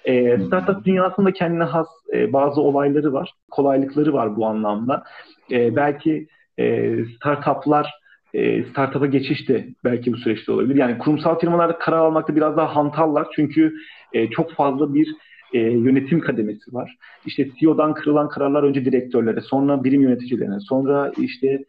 E, 0.05 0.38
startup 0.47 0.85
dünyasında 0.85 1.33
kendine 1.33 1.64
has 1.64 1.87
e, 2.12 2.33
bazı 2.33 2.61
olayları 2.61 3.12
var, 3.12 3.31
kolaylıkları 3.51 4.12
var 4.12 4.37
bu 4.37 4.47
anlamda. 4.47 5.05
E, 5.51 5.77
belki 5.77 6.27
e, 6.59 6.97
startuplar 7.17 7.90
e, 8.35 8.64
startup'a 8.64 9.07
geçiş 9.07 9.49
de 9.49 9.67
belki 9.85 10.12
bu 10.12 10.17
süreçte 10.17 10.53
olabilir. 10.53 10.77
Yani 10.77 10.99
kurumsal 10.99 11.38
firmalarda 11.38 11.79
karar 11.79 11.99
almakta 11.99 12.37
biraz 12.37 12.57
daha 12.57 12.77
hantallar 12.77 13.27
çünkü 13.37 13.75
e, 14.12 14.31
çok 14.31 14.53
fazla 14.53 14.95
bir 14.95 15.14
e, 15.53 15.59
yönetim 15.59 16.21
kademesi 16.21 16.75
var. 16.75 16.97
İşte 17.27 17.49
CEO'dan 17.61 17.95
kırılan 17.95 18.29
kararlar 18.29 18.62
önce 18.62 18.85
direktörlere, 18.85 19.40
sonra 19.40 19.85
birim 19.85 20.03
yöneticilerine, 20.03 20.61
sonra 20.61 21.12
işte 21.19 21.64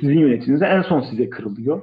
sizin 0.00 0.18
yöneticinize 0.18 0.64
en 0.64 0.82
son 0.82 1.00
size 1.00 1.30
kırılıyor. 1.30 1.82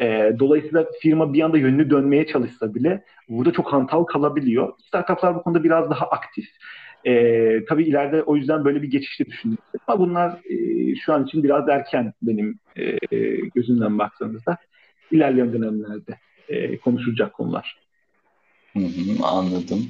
E, 0.00 0.32
dolayısıyla 0.38 0.86
firma 1.00 1.32
bir 1.32 1.42
anda 1.42 1.58
yönünü 1.58 1.90
dönmeye 1.90 2.26
çalışsa 2.26 2.74
bile 2.74 3.04
burada 3.28 3.52
çok 3.52 3.72
hantal 3.72 4.04
kalabiliyor. 4.04 4.72
Startuplar 4.86 5.34
bu 5.34 5.42
konuda 5.42 5.64
biraz 5.64 5.90
daha 5.90 6.06
aktif. 6.06 6.46
E, 7.04 7.64
tabii 7.64 7.84
ileride 7.84 8.22
o 8.22 8.36
yüzden 8.36 8.64
böyle 8.64 8.82
bir 8.82 8.90
geçişte 8.90 9.26
düşünüyorum. 9.26 9.64
Ama 9.86 10.00
bunlar 10.00 10.30
e, 10.50 10.94
şu 10.94 11.12
an 11.12 11.24
için 11.24 11.44
biraz 11.44 11.68
erken 11.68 12.12
benim 12.22 12.58
e, 12.76 12.96
gözümden 13.54 13.98
baktığınızda. 13.98 14.56
İlerleyen 15.10 15.52
dönemlerde 15.52 16.18
e, 16.48 16.78
konuşulacak 16.78 17.32
konular. 17.32 17.87
Anladım. 19.22 19.88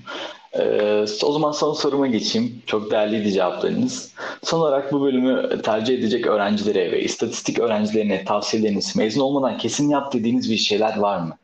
Ee, 0.59 1.05
o 1.24 1.33
zaman 1.33 1.53
son 1.53 1.72
soruma 1.72 2.07
geçeyim. 2.07 2.62
Çok 2.66 2.90
değerliydi 2.90 3.33
cevaplarınız. 3.33 4.14
Son 4.42 4.61
olarak 4.61 4.92
bu 4.92 5.03
bölümü 5.03 5.62
tercih 5.62 5.98
edecek 5.98 6.27
öğrencilere 6.27 6.92
ve 6.92 7.03
istatistik 7.03 7.59
öğrencilerine 7.59 8.24
tavsiyeleriniz 8.24 8.96
mezun 8.96 9.20
olmadan 9.20 9.59
kesin 9.59 9.90
yap 9.90 10.12
dediğiniz 10.12 10.51
bir 10.51 10.57
şeyler 10.57 10.98
var 10.98 11.20
mı? 11.20 11.37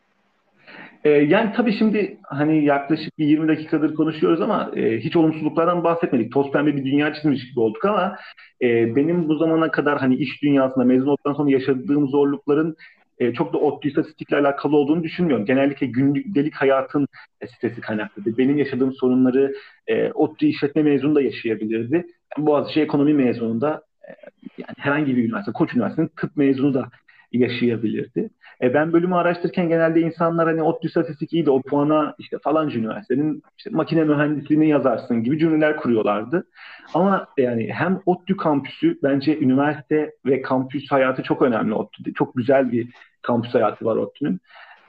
Ee, 1.04 1.11
yani 1.11 1.52
tabii 1.57 1.78
şimdi 1.78 2.18
hani 2.22 2.64
yaklaşık 2.64 3.18
bir 3.18 3.26
20 3.26 3.48
dakikadır 3.48 3.94
konuşuyoruz 3.94 4.40
ama 4.40 4.70
e, 4.76 4.98
hiç 4.98 5.16
olumsuzluklardan 5.16 5.85
bahsetmedik. 5.85 6.33
Toz 6.33 6.50
pembe 6.50 6.76
bir 6.76 6.85
dünya 6.85 7.14
çizmiş 7.14 7.50
gibi 7.50 7.61
olduk 7.61 7.85
ama 7.85 8.16
e, 8.62 8.96
benim 8.96 9.28
bu 9.28 9.37
zamana 9.37 9.70
kadar 9.70 9.98
hani 9.98 10.16
iş 10.16 10.42
dünyasında 10.42 10.85
mezun 10.85 11.07
olduktan 11.07 11.35
sonra 11.35 11.50
yaşadığım 11.50 12.09
zorlukların 12.09 12.76
e, 13.18 13.33
çok 13.33 13.53
da 13.53 13.59
ODTÜ 13.59 13.88
istatistikle 13.88 14.37
alakalı 14.37 14.77
olduğunu 14.77 15.03
düşünmüyorum. 15.03 15.46
Genellikle 15.46 15.87
günlük 15.87 16.55
hayatın 16.55 17.09
e, 17.40 17.46
stresi 17.46 17.81
kaynaklıdır. 17.81 18.38
Benim 18.38 18.59
yaşadığım 18.59 18.92
sorunları 18.92 19.55
e, 19.87 20.12
ODTÜ 20.12 20.46
işletme 20.46 20.83
mezunu 20.83 21.14
da 21.14 21.22
yaşayabilirdi. 21.22 22.07
Boğaziçi 22.38 22.81
ekonomi 22.81 23.14
mezununda 23.14 23.83
e, 24.09 24.12
yani 24.59 24.74
herhangi 24.79 25.16
bir 25.16 25.24
üniversite, 25.24 25.53
Koç 25.53 25.74
Üniversitesi'nin 25.74 26.12
tıp 26.16 26.37
mezunu 26.37 26.74
da 26.74 26.90
yaşayabilirdi. 27.38 28.31
E, 28.62 28.75
ben 28.75 28.92
bölümü 28.92 29.14
araştırırken 29.14 29.68
genelde 29.68 30.01
insanlar 30.01 30.47
hani 30.47 30.62
ODTÜ 30.62 30.88
istatistik 30.88 31.33
iyi 31.33 31.47
de 31.47 31.51
o 31.51 31.62
puana 31.62 32.14
işte 32.18 32.38
falanca 32.38 32.79
üniversitenin 32.79 33.42
işte 33.59 33.70
makine 33.70 34.05
mühendisliğini 34.05 34.68
yazarsın 34.68 35.23
gibi 35.23 35.38
cümleler 35.38 35.77
kuruyorlardı. 35.77 36.47
Ama 36.94 37.27
yani 37.38 37.73
hem 37.73 38.01
ODTÜ 38.07 38.37
kampüsü 38.37 38.99
bence 39.03 39.38
üniversite 39.38 40.12
ve 40.27 40.42
kampüs 40.42 40.90
hayatı 40.90 41.23
çok 41.23 41.42
önemli 41.42 41.75
ODTÜ'de. 41.75 42.12
Çok 42.12 42.37
güzel 42.37 42.73
bir 42.73 42.88
kampüs 43.23 43.55
hayatı 43.55 43.85
var 43.85 43.97
ODTÜ'nün. 43.97 44.40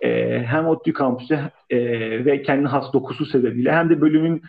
E, 0.01 0.39
hem 0.43 0.67
ODTÜ 0.67 0.93
kampüsü 0.93 1.39
e, 1.69 1.79
ve 2.25 2.41
kendi 2.41 2.67
has 2.67 2.93
dokusu 2.93 3.25
sebebiyle 3.25 3.71
hem 3.71 3.89
de 3.89 4.01
bölümün 4.01 4.41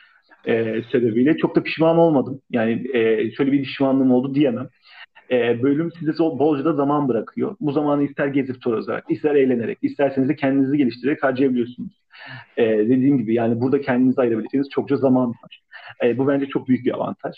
e, 0.46 0.82
sebebiyle 0.92 1.36
çok 1.36 1.56
da 1.56 1.62
pişman 1.62 1.98
olmadım. 1.98 2.40
Yani 2.50 2.96
e, 2.96 3.30
şöyle 3.30 3.52
bir 3.52 3.62
pişmanlığım 3.62 4.10
oldu 4.10 4.34
diyemem. 4.34 4.68
E, 5.30 5.62
bölüm 5.62 5.92
size 5.92 6.12
bolca 6.18 6.64
da 6.64 6.72
zaman 6.72 7.08
bırakıyor. 7.08 7.56
Bu 7.60 7.72
zamanı 7.72 8.02
ister 8.02 8.26
gezip 8.26 8.62
tozarak, 8.62 9.04
ister 9.08 9.34
eğlenerek, 9.34 9.78
isterseniz 9.82 10.28
de 10.28 10.36
kendinizi 10.36 10.76
geliştirerek 10.76 11.22
harcayabiliyorsunuz. 11.22 11.92
E, 12.56 12.64
dediğim 12.66 13.18
gibi 13.18 13.34
yani 13.34 13.60
burada 13.60 13.80
kendinizi 13.80 14.20
ayırabileceğiniz 14.20 14.70
çokça 14.70 14.96
zaman 14.96 15.28
var. 15.28 15.60
E, 16.02 16.18
bu 16.18 16.28
bence 16.28 16.46
çok 16.46 16.68
büyük 16.68 16.86
bir 16.86 16.94
avantaj. 16.94 17.34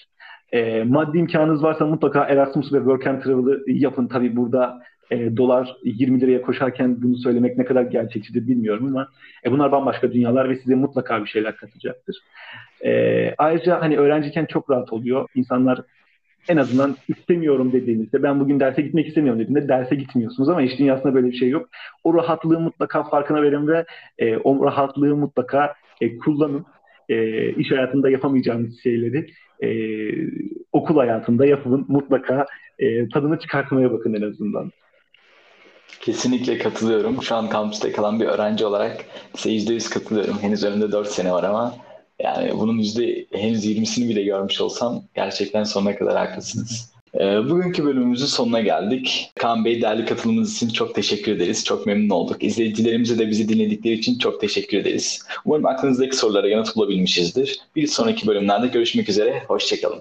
E, 0.52 0.84
maddi 0.84 1.18
imkanınız 1.18 1.62
varsa 1.62 1.86
mutlaka 1.86 2.24
Erasmus 2.24 2.72
ve 2.72 2.78
Work 2.78 3.06
and 3.06 3.22
Travel'ı 3.22 3.62
yapın. 3.66 4.06
Tabii 4.06 4.36
burada 4.36 4.82
e, 5.10 5.36
dolar 5.36 5.76
20 5.84 6.20
liraya 6.20 6.42
koşarken 6.42 7.02
bunu 7.02 7.16
söylemek 7.16 7.58
ne 7.58 7.64
kadar 7.64 7.82
gerçekçidir 7.82 8.48
bilmiyorum 8.48 8.86
ama 8.86 9.08
e, 9.44 9.50
bunlar 9.50 9.72
bambaşka 9.72 10.12
dünyalar 10.12 10.50
ve 10.50 10.56
size 10.56 10.74
mutlaka 10.74 11.24
bir 11.24 11.28
şeyler 11.28 11.56
katacaktır. 11.56 12.16
E, 12.84 13.34
ayrıca 13.38 13.80
hani 13.80 13.98
öğrenciyken 13.98 14.44
çok 14.44 14.70
rahat 14.70 14.92
oluyor. 14.92 15.28
İnsanlar 15.34 15.82
en 16.48 16.56
azından 16.56 16.96
istemiyorum 17.08 17.72
dediğinizde 17.72 18.22
ben 18.22 18.40
bugün 18.40 18.60
derse 18.60 18.82
gitmek 18.82 19.08
istemiyorum 19.08 19.40
dediğinde 19.40 19.68
derse 19.68 19.94
gitmiyorsunuz 19.94 20.48
ama 20.48 20.62
iş 20.62 20.78
dünyasında 20.78 21.14
böyle 21.14 21.26
bir 21.26 21.36
şey 21.36 21.48
yok. 21.48 21.68
O 22.04 22.14
rahatlığı 22.14 22.60
mutlaka 22.60 23.04
farkına 23.04 23.42
verin 23.42 23.68
ve 23.68 23.84
e, 24.18 24.36
o 24.36 24.64
rahatlığı 24.64 25.16
mutlaka 25.16 25.74
e, 26.00 26.18
kullanın. 26.18 26.64
E, 27.08 27.48
iş 27.52 27.70
hayatında 27.70 28.10
yapamayacağınız 28.10 28.82
şeyleri 28.82 29.26
e, 29.62 29.68
okul 30.72 30.96
hayatında 30.96 31.46
yapın. 31.46 31.84
Mutlaka 31.88 32.46
e, 32.78 33.08
tadını 33.08 33.38
çıkartmaya 33.38 33.92
bakın 33.92 34.14
en 34.14 34.22
azından. 34.22 34.72
Kesinlikle 36.00 36.58
katılıyorum. 36.58 37.22
Şu 37.22 37.34
an 37.34 37.48
kampüste 37.48 37.92
kalan 37.92 38.20
bir 38.20 38.26
öğrenci 38.26 38.66
olarak 38.66 39.04
size 39.34 39.72
%100 39.74 39.94
katılıyorum. 39.94 40.38
Henüz 40.40 40.64
önümde 40.64 40.92
4 40.92 41.08
sene 41.08 41.32
var 41.32 41.44
ama 41.44 41.74
yani 42.22 42.52
bunun 42.58 42.78
yüzde 42.78 43.26
henüz 43.32 43.66
20'sini 43.66 44.08
bile 44.08 44.22
görmüş 44.22 44.60
olsam 44.60 45.02
gerçekten 45.14 45.64
sonuna 45.64 45.96
kadar 45.96 46.16
haklısınız. 46.16 46.92
Ee, 47.14 47.50
bugünkü 47.50 47.84
bölümümüzün 47.84 48.26
sonuna 48.26 48.60
geldik. 48.60 49.32
Kaan 49.34 49.64
Bey 49.64 49.82
değerli 49.82 50.04
katılımınız 50.04 50.56
için 50.56 50.68
çok 50.68 50.94
teşekkür 50.94 51.32
ederiz. 51.32 51.64
Çok 51.64 51.86
memnun 51.86 52.08
olduk. 52.08 52.44
İzleyicilerimize 52.44 53.18
de 53.18 53.28
bizi 53.28 53.48
dinledikleri 53.48 53.94
için 53.94 54.18
çok 54.18 54.40
teşekkür 54.40 54.78
ederiz. 54.78 55.22
Umarım 55.44 55.66
aklınızdaki 55.66 56.16
sorulara 56.16 56.48
yanıt 56.48 56.76
bulabilmişizdir. 56.76 57.60
Bir 57.76 57.86
sonraki 57.86 58.26
bölümlerde 58.26 58.66
görüşmek 58.66 59.08
üzere. 59.08 59.42
Hoşçakalın. 59.48 59.96